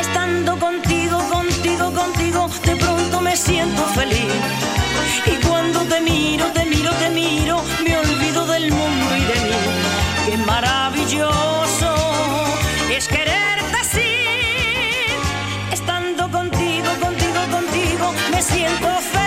Estando 0.00 0.58
contigo, 0.58 1.18
contigo, 1.28 1.92
contigo, 1.92 2.48
de 2.64 2.76
pronto 2.76 3.20
me 3.20 3.36
siento 3.36 3.82
feliz. 3.98 4.34
Y 5.26 5.34
cuando 5.46 5.80
te 5.80 6.00
miro, 6.00 6.46
te 6.52 6.64
miro, 6.64 6.90
te 6.92 7.10
miro, 7.10 7.62
me 7.84 7.96
olvido 7.96 8.46
del 8.46 8.70
mundo 8.70 9.16
y 9.16 9.24
de 9.32 9.38
mí. 9.46 9.60
Qué 10.26 10.36
maravilloso 10.38 11.94
es 12.96 13.08
quererte 13.08 13.76
así. 13.80 14.12
Estando 15.72 16.30
contigo, 16.30 16.90
contigo, 17.00 17.40
contigo, 17.50 18.12
me 18.30 18.42
siento 18.42 18.88
feliz 19.12 19.21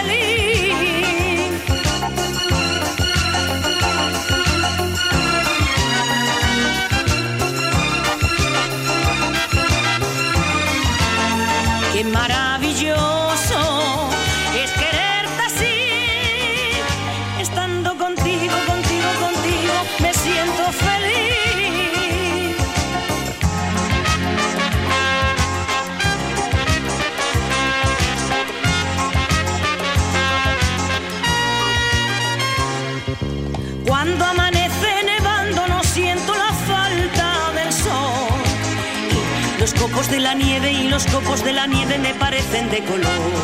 copos 40.06 40.18
de 40.18 40.20
la 40.20 40.36
nieve 40.36 40.72
y 40.72 40.88
los 40.88 41.06
copos 41.08 41.44
de 41.44 41.54
la 41.54 41.66
nieve 41.66 41.98
me 41.98 42.14
parecen 42.14 42.70
de 42.70 42.84
color. 42.84 43.42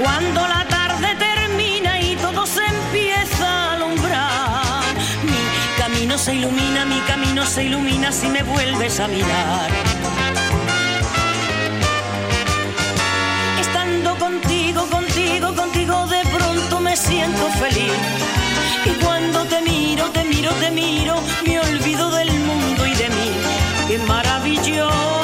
Cuando 0.00 0.48
la 0.48 0.64
tarde 0.66 1.08
termina 1.16 2.00
y 2.00 2.16
todo 2.16 2.46
se 2.46 2.64
empieza 2.64 3.46
a 3.46 3.72
alumbrar, 3.74 4.84
mi 5.24 5.82
camino 5.82 6.16
se 6.16 6.34
ilumina, 6.34 6.86
mi 6.86 7.00
camino 7.00 7.44
se 7.44 7.64
ilumina 7.64 8.12
si 8.12 8.28
me 8.28 8.42
vuelves 8.42 9.00
a 9.00 9.08
mirar. 9.08 9.70
Estando 13.60 14.16
contigo, 14.16 14.86
contigo, 14.86 15.54
contigo, 15.54 16.06
de 16.06 16.22
pronto 16.34 16.80
me 16.80 16.96
siento 16.96 17.46
feliz. 17.60 17.92
Te 19.48 19.60
miro, 19.62 20.10
te 20.10 20.24
miro, 20.24 20.50
te 20.60 20.70
miro, 20.70 21.16
me 21.46 21.60
olvido 21.60 22.10
del 22.10 22.32
mundo 22.32 22.86
y 22.86 22.94
de 22.94 23.08
mí. 23.10 23.30
Qué 23.88 23.98
maravilloso 23.98 25.23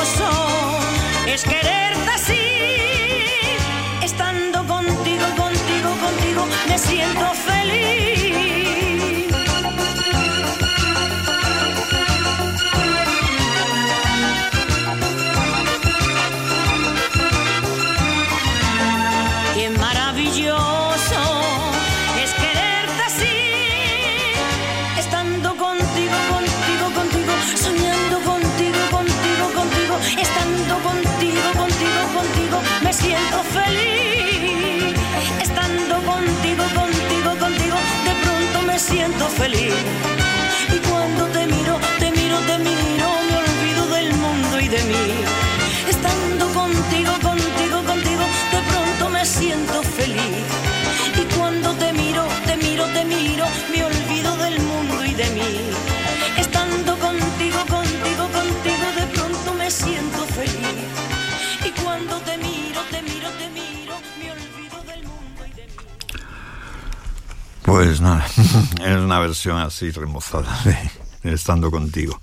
Pues 67.71 68.01
nada, 68.01 68.27
es 68.85 68.97
una 68.99 69.21
versión 69.21 69.57
así 69.59 69.93
remozada 69.93 70.61
de, 70.65 71.33
Estando 71.33 71.71
contigo. 71.71 72.21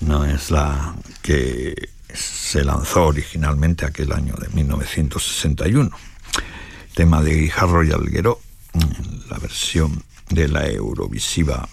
No 0.00 0.26
es 0.26 0.50
la 0.50 0.94
que 1.22 1.88
se 2.12 2.62
lanzó 2.62 3.06
originalmente 3.06 3.86
aquel 3.86 4.12
año 4.12 4.34
de 4.34 4.48
1961. 4.50 5.90
Tema 6.94 7.22
de 7.22 7.36
Guijarro 7.36 7.84
y 7.84 7.92
Alguero, 7.92 8.38
la 9.30 9.38
versión 9.38 10.02
de 10.28 10.46
la 10.48 10.68
Eurovisiva 10.68 11.66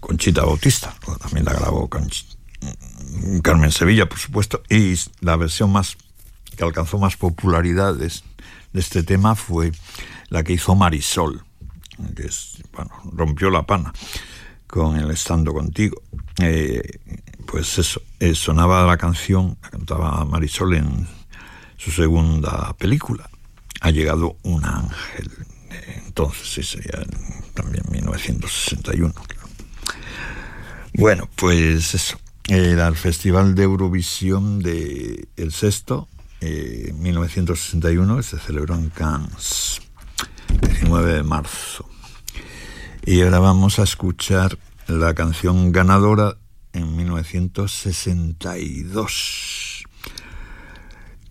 Conchita 0.00 0.44
Bautista, 0.44 0.94
también 1.20 1.44
la 1.44 1.54
grabó 1.54 1.90
Carmen 3.42 3.72
Sevilla, 3.72 4.08
por 4.08 4.20
supuesto, 4.20 4.62
y 4.70 4.94
la 5.22 5.34
versión 5.34 5.72
más 5.72 5.96
que 6.56 6.62
alcanzó 6.62 6.98
más 6.98 7.16
popularidad 7.16 7.94
de, 7.96 8.06
es- 8.06 8.22
de 8.72 8.78
este 8.80 9.02
tema 9.02 9.34
fue 9.34 9.72
la 10.32 10.42
que 10.42 10.54
hizo 10.54 10.74
Marisol, 10.74 11.44
que 12.16 12.22
es, 12.22 12.62
bueno, 12.72 12.90
rompió 13.12 13.50
la 13.50 13.64
pana 13.64 13.92
con 14.66 14.96
el 14.96 15.10
Estando 15.10 15.52
Contigo. 15.52 16.00
Eh, 16.40 16.80
pues 17.46 17.78
eso, 17.78 18.00
eh, 18.18 18.34
sonaba 18.34 18.86
la 18.86 18.96
canción, 18.96 19.58
la 19.62 19.68
cantaba 19.68 20.24
Marisol 20.24 20.74
en 20.74 21.06
su 21.76 21.90
segunda 21.90 22.72
película. 22.78 23.28
Ha 23.82 23.90
llegado 23.90 24.38
un 24.42 24.64
ángel. 24.64 25.30
Eh, 25.70 26.02
entonces, 26.06 26.48
sí, 26.48 26.62
sería 26.62 27.04
también 27.52 27.84
1961. 27.90 29.12
claro. 29.12 29.48
Bueno, 30.94 31.28
pues 31.36 31.94
eso. 31.94 32.18
Era 32.48 32.88
el 32.88 32.96
Festival 32.96 33.54
de 33.54 33.64
Eurovisión 33.64 34.60
de 34.60 35.28
El 35.36 35.52
Sexto, 35.52 36.08
eh, 36.40 36.92
1961, 36.96 38.16
que 38.16 38.22
se 38.22 38.38
celebró 38.38 38.74
en 38.74 38.88
Cannes, 38.88 39.81
19 40.60 41.14
de 41.14 41.22
marzo. 41.22 41.88
Y 43.04 43.20
ahora 43.22 43.40
vamos 43.40 43.78
a 43.78 43.82
escuchar 43.82 44.56
la 44.86 45.14
canción 45.14 45.72
ganadora 45.72 46.36
en 46.72 46.96
1962, 46.96 49.84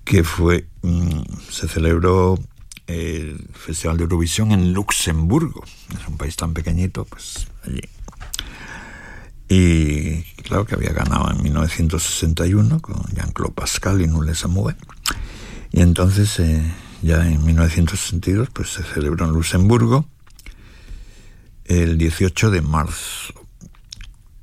que 0.03 0.23
fue, 0.23 0.67
mm, 0.81 1.21
se 1.49 1.67
celebró 1.67 2.39
el 2.87 3.47
Festival 3.53 3.97
de 3.97 4.03
Eurovisión 4.03 4.51
en 4.51 4.73
Luxemburgo, 4.73 5.63
es 5.97 6.07
un 6.07 6.17
país 6.17 6.35
tan 6.35 6.53
pequeñito, 6.53 7.05
pues 7.05 7.47
allí. 7.63 7.81
Y 9.47 10.23
claro 10.43 10.65
que 10.65 10.75
había 10.75 10.93
ganado 10.93 11.31
en 11.31 11.41
1961 11.43 12.81
con 12.81 13.01
Jean-Claude 13.13 13.53
Pascal 13.53 14.01
y 14.01 14.07
Nules 14.07 14.43
Amour. 14.45 14.75
Y 15.71 15.81
entonces, 15.81 16.39
eh, 16.39 16.63
ya 17.01 17.25
en 17.27 17.43
1962, 17.43 18.49
pues 18.51 18.69
se 18.69 18.83
celebró 18.83 19.25
en 19.25 19.31
Luxemburgo 19.31 20.05
el 21.65 21.97
18 21.97 22.51
de 22.51 22.61
marzo. 22.61 23.33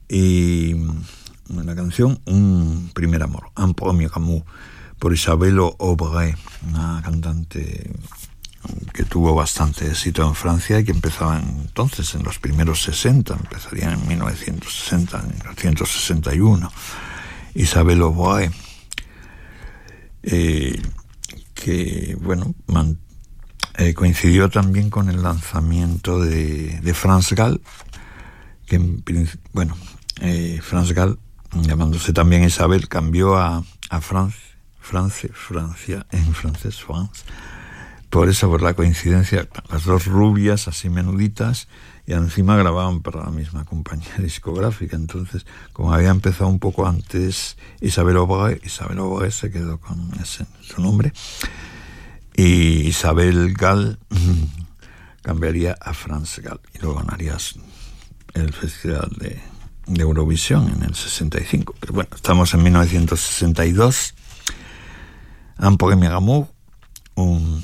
Y 0.09 0.75
mm, 0.75 1.61
la 1.65 1.75
canción 1.75 2.21
Un 2.25 2.91
primer 2.95 3.23
amor, 3.23 3.51
Un 3.57 3.75
premier 3.75 4.11
amour, 4.15 4.45
por 4.99 5.13
Isabelle 5.13 5.61
Aubray, 5.79 6.35
una 6.69 7.01
cantante 7.03 7.91
que 8.93 9.05
tuvo 9.05 9.35
bastante 9.35 9.87
éxito 9.87 10.27
en 10.27 10.35
Francia 10.35 10.81
y 10.81 10.85
que 10.85 10.91
empezaba 10.91 11.39
entonces 11.39 12.15
en 12.15 12.25
los 12.25 12.39
primeros 12.39 12.83
60, 12.83 13.35
empezaría 13.35 13.93
en 13.93 14.07
1960, 14.09 15.21
en 15.21 15.29
1961. 15.29 16.71
Isabelle 17.55 18.03
Aubray, 18.03 18.51
eh, 20.25 20.83
que 21.63 22.17
bueno, 22.21 22.55
eh, 23.77 23.95
coincidió 23.95 24.49
también 24.49 24.91
con 24.91 25.09
el 25.09 25.23
lanzamiento 25.23 26.21
de, 26.21 26.81
de 26.81 26.95
France 26.95 27.35
Gall, 27.35 27.61
que 28.67 28.79
bueno, 29.53 29.77
eh, 30.21 30.61
France 30.63 30.95
Gall, 30.95 31.19
llamándose 31.53 32.13
también 32.13 32.45
Isabel, 32.45 32.89
cambió 32.89 33.37
a, 33.37 33.65
a 33.91 34.01
France, 34.01 34.39
France, 34.81 35.31
Francia, 35.33 36.07
en 36.13 36.33
francés, 36.35 36.81
France, 36.81 37.25
por 38.11 38.29
eso, 38.29 38.49
por 38.49 38.63
la 38.63 38.75
coincidencia, 38.75 39.49
las 39.71 39.85
dos 39.85 40.07
rubias, 40.07 40.69
así 40.69 40.89
menuditas, 40.89 41.69
y 42.09 42.15
encima 42.15 42.57
grababan 42.57 43.03
para 43.03 43.23
la 43.23 43.31
misma 43.31 43.67
compañía 43.67 44.15
discográfica. 44.19 44.97
Entonces, 44.97 45.45
como 45.75 45.93
había 45.93 46.09
empezado 46.09 46.49
un 46.49 46.59
poco 46.59 46.87
antes 46.87 47.59
Isabel 47.83 48.17
Aubray, 48.17 48.63
Isabel 48.65 48.99
Aubray 48.99 49.31
se 49.31 49.51
quedó 49.51 49.79
con 49.79 50.11
ese, 50.19 50.47
su 50.63 50.81
nombre, 50.81 51.13
y 52.35 52.89
Isabel 52.89 53.53
Gall 53.53 53.99
cambiaría 55.23 55.77
a 55.79 55.93
France 55.93 56.41
Gall, 56.41 56.61
y 56.75 56.79
luego 56.79 57.01
ganaría 57.01 57.37
el 58.33 58.53
Festival 58.55 59.11
de, 59.19 59.39
Eurovisión 60.01 60.71
en 60.71 60.85
el 60.85 60.95
65. 60.95 61.75
Pero 61.79 61.93
bueno, 61.93 62.11
estamos 62.15 62.55
en 62.55 62.63
1962. 62.63 64.15
Un 65.59 65.77
poème 65.77 66.07
amour, 66.07 66.47
un 67.17 67.63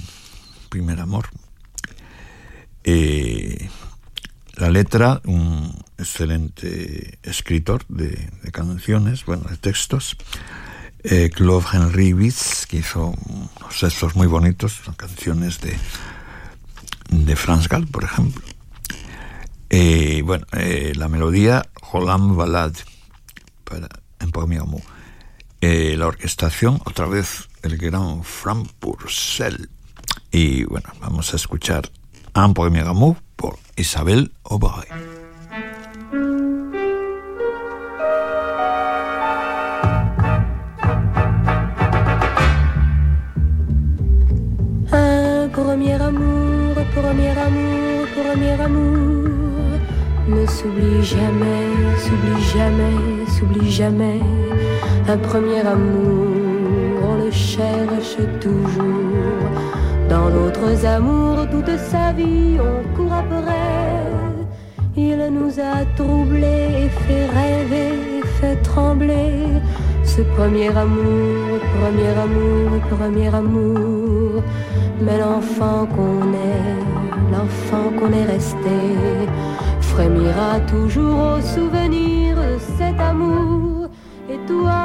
primer 0.69 1.01
amor. 1.01 1.29
Eh, 2.83 3.71
la 4.57 4.71
letra, 4.71 5.21
un 5.25 5.75
excelente 5.99 7.19
escritor 7.23 7.85
de, 7.89 8.29
canciones, 8.53 9.25
bueno, 9.25 9.45
de 9.51 9.57
textos, 9.57 10.17
eh, 11.03 11.31
Claude 11.31 11.67
Henry 11.73 12.15
Witz, 12.15 12.67
que 12.67 12.79
hizo 12.79 13.15
unos 13.27 13.81
textos 13.81 14.17
muy 14.17 14.27
bonitos, 14.27 14.81
canciones 14.97 15.61
de, 15.61 15.77
de 17.11 17.37
Franz 17.37 17.69
Gall, 17.69 17.87
por 17.87 18.05
ejemplo. 18.05 18.43
Eh, 19.71 20.23
bueno, 20.25 20.47
eh, 20.53 20.93
la 20.95 21.09
melodía 21.09 21.69
Roland 21.93 22.37
Ballade 22.37 22.79
para 23.65 23.89
en. 24.21 24.81
Eh, 25.61 25.97
la 25.97 26.07
orquestación, 26.07 26.81
otra 26.85 27.07
vez 27.07 27.49
el 27.63 27.77
gran 27.79 28.23
Frank 28.23 28.71
Purcell. 28.79 29.69
Y 30.31 30.65
bueno, 30.65 30.91
vamos 31.01 31.33
a 31.33 31.37
escuchar 31.37 31.91
Un 32.35 33.24
por 33.37 33.59
Isabel 33.77 34.31
Aubray. 34.45 34.89
Un 44.93 45.49
premier 45.49 45.95
amour, 45.95 46.75
premier 46.95 47.37
amour, 47.39 48.07
premier 48.15 48.61
amour 48.61 49.35
ne 50.29 50.47
s'oublie 50.47 51.03
jamais, 51.03 51.67
s'oublie 51.99 52.43
jamais, 52.55 53.27
s'oublie 53.29 53.71
jamais. 53.71 54.21
Un 55.09 55.19
premier 55.19 55.61
amour, 55.61 57.03
on 57.03 57.25
le 57.25 57.31
cherche 57.31 58.17
toujours. 58.41 59.51
Dans 60.09 60.29
d'autres 60.31 60.85
amours, 60.87 61.47
toute 61.51 61.77
sa 61.79 62.13
vie, 62.13 62.59
on 62.61 62.97
court 62.97 63.13
après. 63.13 64.05
Il 64.97 65.19
nous 65.33 65.59
a 65.59 65.85
troublés 65.97 66.85
et 66.85 66.89
fait 66.89 67.27
rêver, 67.27 68.23
fait 68.41 68.57
trembler. 68.63 69.33
Ce 70.05 70.23
premier 70.37 70.69
amour, 70.69 71.59
premier 71.81 72.13
amour, 72.27 72.81
premier 72.91 73.35
amour. 73.35 74.43
Mais 75.01 75.19
l'enfant 75.19 75.87
qu'on 75.95 76.33
est, 76.33 77.33
l'enfant 77.33 77.91
qu'on 77.99 78.13
est 78.13 78.25
resté, 78.25 78.79
frémira 79.81 80.61
toujours 80.69 81.39
au 81.39 81.41
souvenir 81.41 82.37
de 82.37 82.59
cet 82.79 83.01
amour. 83.01 83.89
Et 84.31 84.39
toi, 84.47 84.84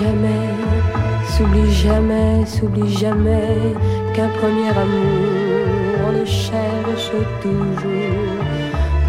jamais, 0.00 0.48
s'oublie 1.26 1.72
jamais, 1.72 2.46
s'oublie 2.46 2.92
jamais 2.96 3.74
qu'un 4.14 4.28
premier 4.40 4.70
amour, 4.84 5.98
on 6.06 6.12
le 6.12 6.24
cherche 6.24 7.10
toujours. 7.42 8.38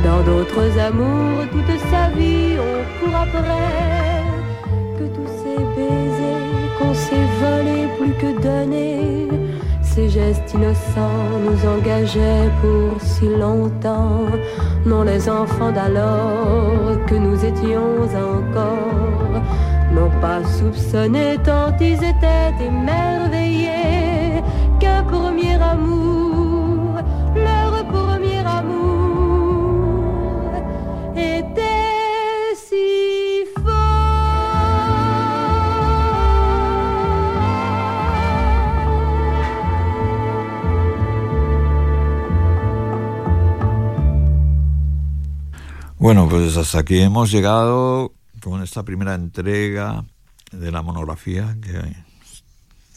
Dans 0.04 0.22
d'autres 0.24 0.72
amours, 0.80 1.42
toute 1.52 1.80
sa 1.92 2.10
vie, 2.18 2.56
on 2.68 3.06
court 3.06 3.20
après. 3.26 3.78
Que 4.98 5.06
tous 5.16 5.32
ces 5.42 5.60
baisers 5.76 6.70
qu'on 6.78 6.94
s'est 6.94 7.30
volés 7.42 7.88
plus 7.98 8.14
que 8.22 8.42
donnés, 8.42 9.28
ces 9.82 10.10
gestes 10.10 10.54
innocents 10.54 11.30
nous 11.46 11.62
engageaient 11.70 12.50
pour 12.62 13.02
si 13.02 13.28
longtemps. 13.28 14.26
Non, 14.86 15.04
les 15.04 15.30
enfants 15.30 15.72
d'alors 15.72 16.98
que 17.08 17.16
nous 17.16 17.44
étions 17.44 18.04
encore 18.04 19.29
pas 20.22 20.42
soupçonné 20.44 21.38
tant 21.44 21.76
ils 21.80 22.02
étaient 22.04 22.54
émerveillés 22.62 24.42
qu'un 24.80 25.04
premier 25.04 25.56
amour, 25.56 27.00
leur 27.36 27.86
premier 27.88 28.40
amour, 28.46 29.82
était 31.16 32.56
si 32.56 33.46
Bueno, 45.98 46.28
pues 46.30 46.56
hasta 46.56 46.80
aquí 46.80 47.02
hemos 47.02 47.30
llegado 47.30 48.14
con 48.42 48.62
esta 48.64 48.84
primera 48.84 49.16
entrega 49.16 50.04
de 50.52 50.72
la 50.72 50.82
monografía 50.82 51.56
que 51.62 51.96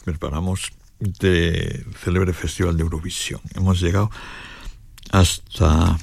preparamos 0.03 0.71
del 0.99 1.85
célebre 2.01 2.33
Festival 2.33 2.77
de 2.77 2.83
Eurovisión. 2.83 3.41
Hemos 3.55 3.79
llegado 3.81 4.09
hasta 5.11 5.97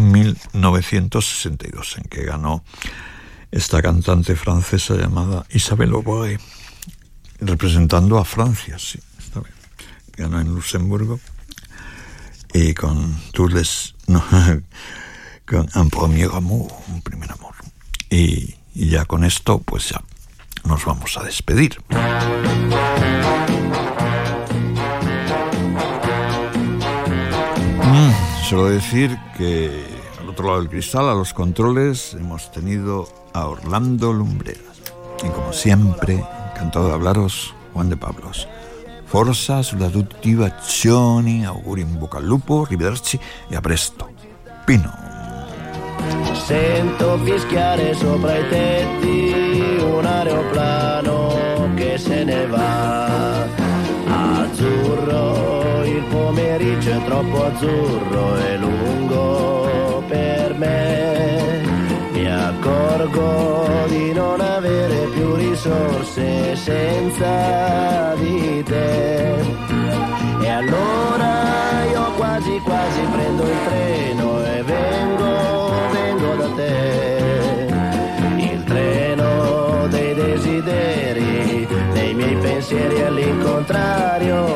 1962, 0.00 1.98
en 1.98 2.04
que 2.04 2.24
ganó 2.24 2.64
esta 3.50 3.82
cantante 3.82 4.36
francesa 4.36 4.94
llamada 4.94 5.44
Isabelle 5.50 5.92
Aubray, 5.92 6.38
representando 7.40 8.18
a 8.18 8.24
Francia, 8.24 8.78
sí, 8.78 8.98
está 9.18 9.40
bien. 9.40 9.54
Ganó 10.16 10.40
en 10.40 10.54
Luxemburgo 10.54 11.20
y 12.52 12.74
con 12.74 13.16
Tourles, 13.32 13.94
no, 14.06 14.24
con 15.46 15.68
un 15.74 15.90
premier 15.90 16.30
amour, 16.32 16.70
un 16.88 17.02
primer 17.02 17.30
amor. 17.32 17.54
Y, 18.10 18.54
y 18.74 18.88
ya 18.88 19.04
con 19.04 19.24
esto, 19.24 19.58
pues 19.58 19.90
ya 19.90 20.02
nos 20.64 20.84
vamos 20.84 21.16
a 21.16 21.24
despedir. 21.24 21.78
Mm, 27.84 28.48
solo 28.48 28.66
decir 28.66 29.18
que 29.36 29.84
al 30.20 30.28
otro 30.28 30.46
lado 30.46 30.60
del 30.60 30.70
cristal, 30.70 31.08
a 31.08 31.14
los 31.14 31.34
controles, 31.34 32.14
hemos 32.14 32.50
tenido 32.52 33.08
a 33.34 33.46
Orlando 33.46 34.12
Lumbreras. 34.12 34.80
Y 35.24 35.28
como 35.28 35.52
siempre, 35.52 36.24
encantado 36.50 36.88
de 36.88 36.94
hablaros, 36.94 37.54
Juan 37.72 37.88
de 37.88 37.96
Pablos. 37.96 38.48
Forza 39.06 39.62
sulla 39.62 39.90
tutti 39.90 40.34
auguri 41.44 41.82
in 41.82 42.08
al 42.10 42.24
lupo, 42.24 42.62
arrivederci 42.62 43.20
e 43.50 43.60
presto. 43.60 44.08
Pino. 44.64 45.21
Sento 46.32 47.18
fischiare 47.24 47.94
sopra 47.94 48.36
i 48.36 48.48
tetti 48.48 49.80
un 49.80 50.04
aeroplano 50.04 51.70
che 51.74 51.98
se 51.98 52.24
ne 52.24 52.46
va. 52.46 53.46
Azzurro, 54.06 55.84
il 55.84 56.02
pomeriggio 56.10 56.90
è 56.90 57.04
troppo 57.04 57.44
azzurro 57.44 58.36
e 58.36 58.56
lungo 58.56 60.02
per 60.08 60.54
me. 60.54 61.62
Mi 62.12 62.26
accorgo 62.26 63.86
di 63.88 64.12
non 64.12 64.40
avere 64.40 65.06
più 65.14 65.34
risorse 65.34 66.56
senza 66.56 68.14
di 68.16 68.62
te. 68.64 69.34
E 70.40 70.48
allora 70.48 71.84
io 71.90 72.12
quasi 72.16 72.60
quasi 72.64 73.00
prendo 73.12 73.42
il 73.44 73.58
treno 73.66 74.44
e 74.44 74.61
miei 82.82 82.88
pensieri 82.88 83.02
all'incontrario 83.02 84.51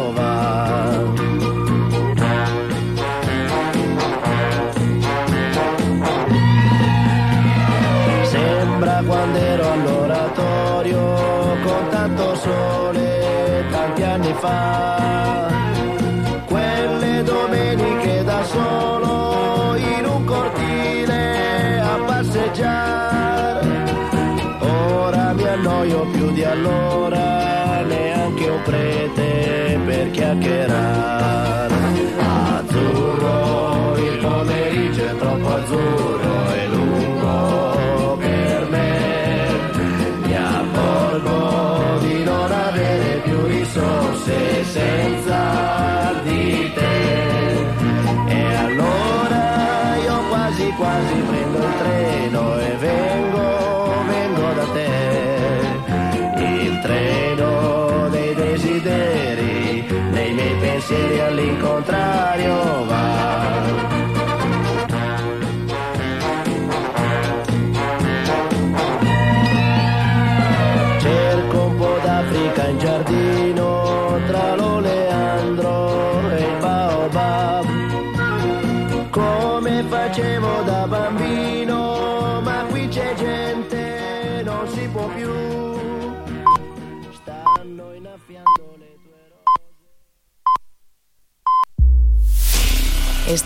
esperar. 30.67 31.06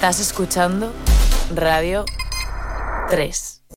Estás 0.01 0.19
escuchando 0.19 0.95
Radio 1.55 2.07
3. 3.11 3.50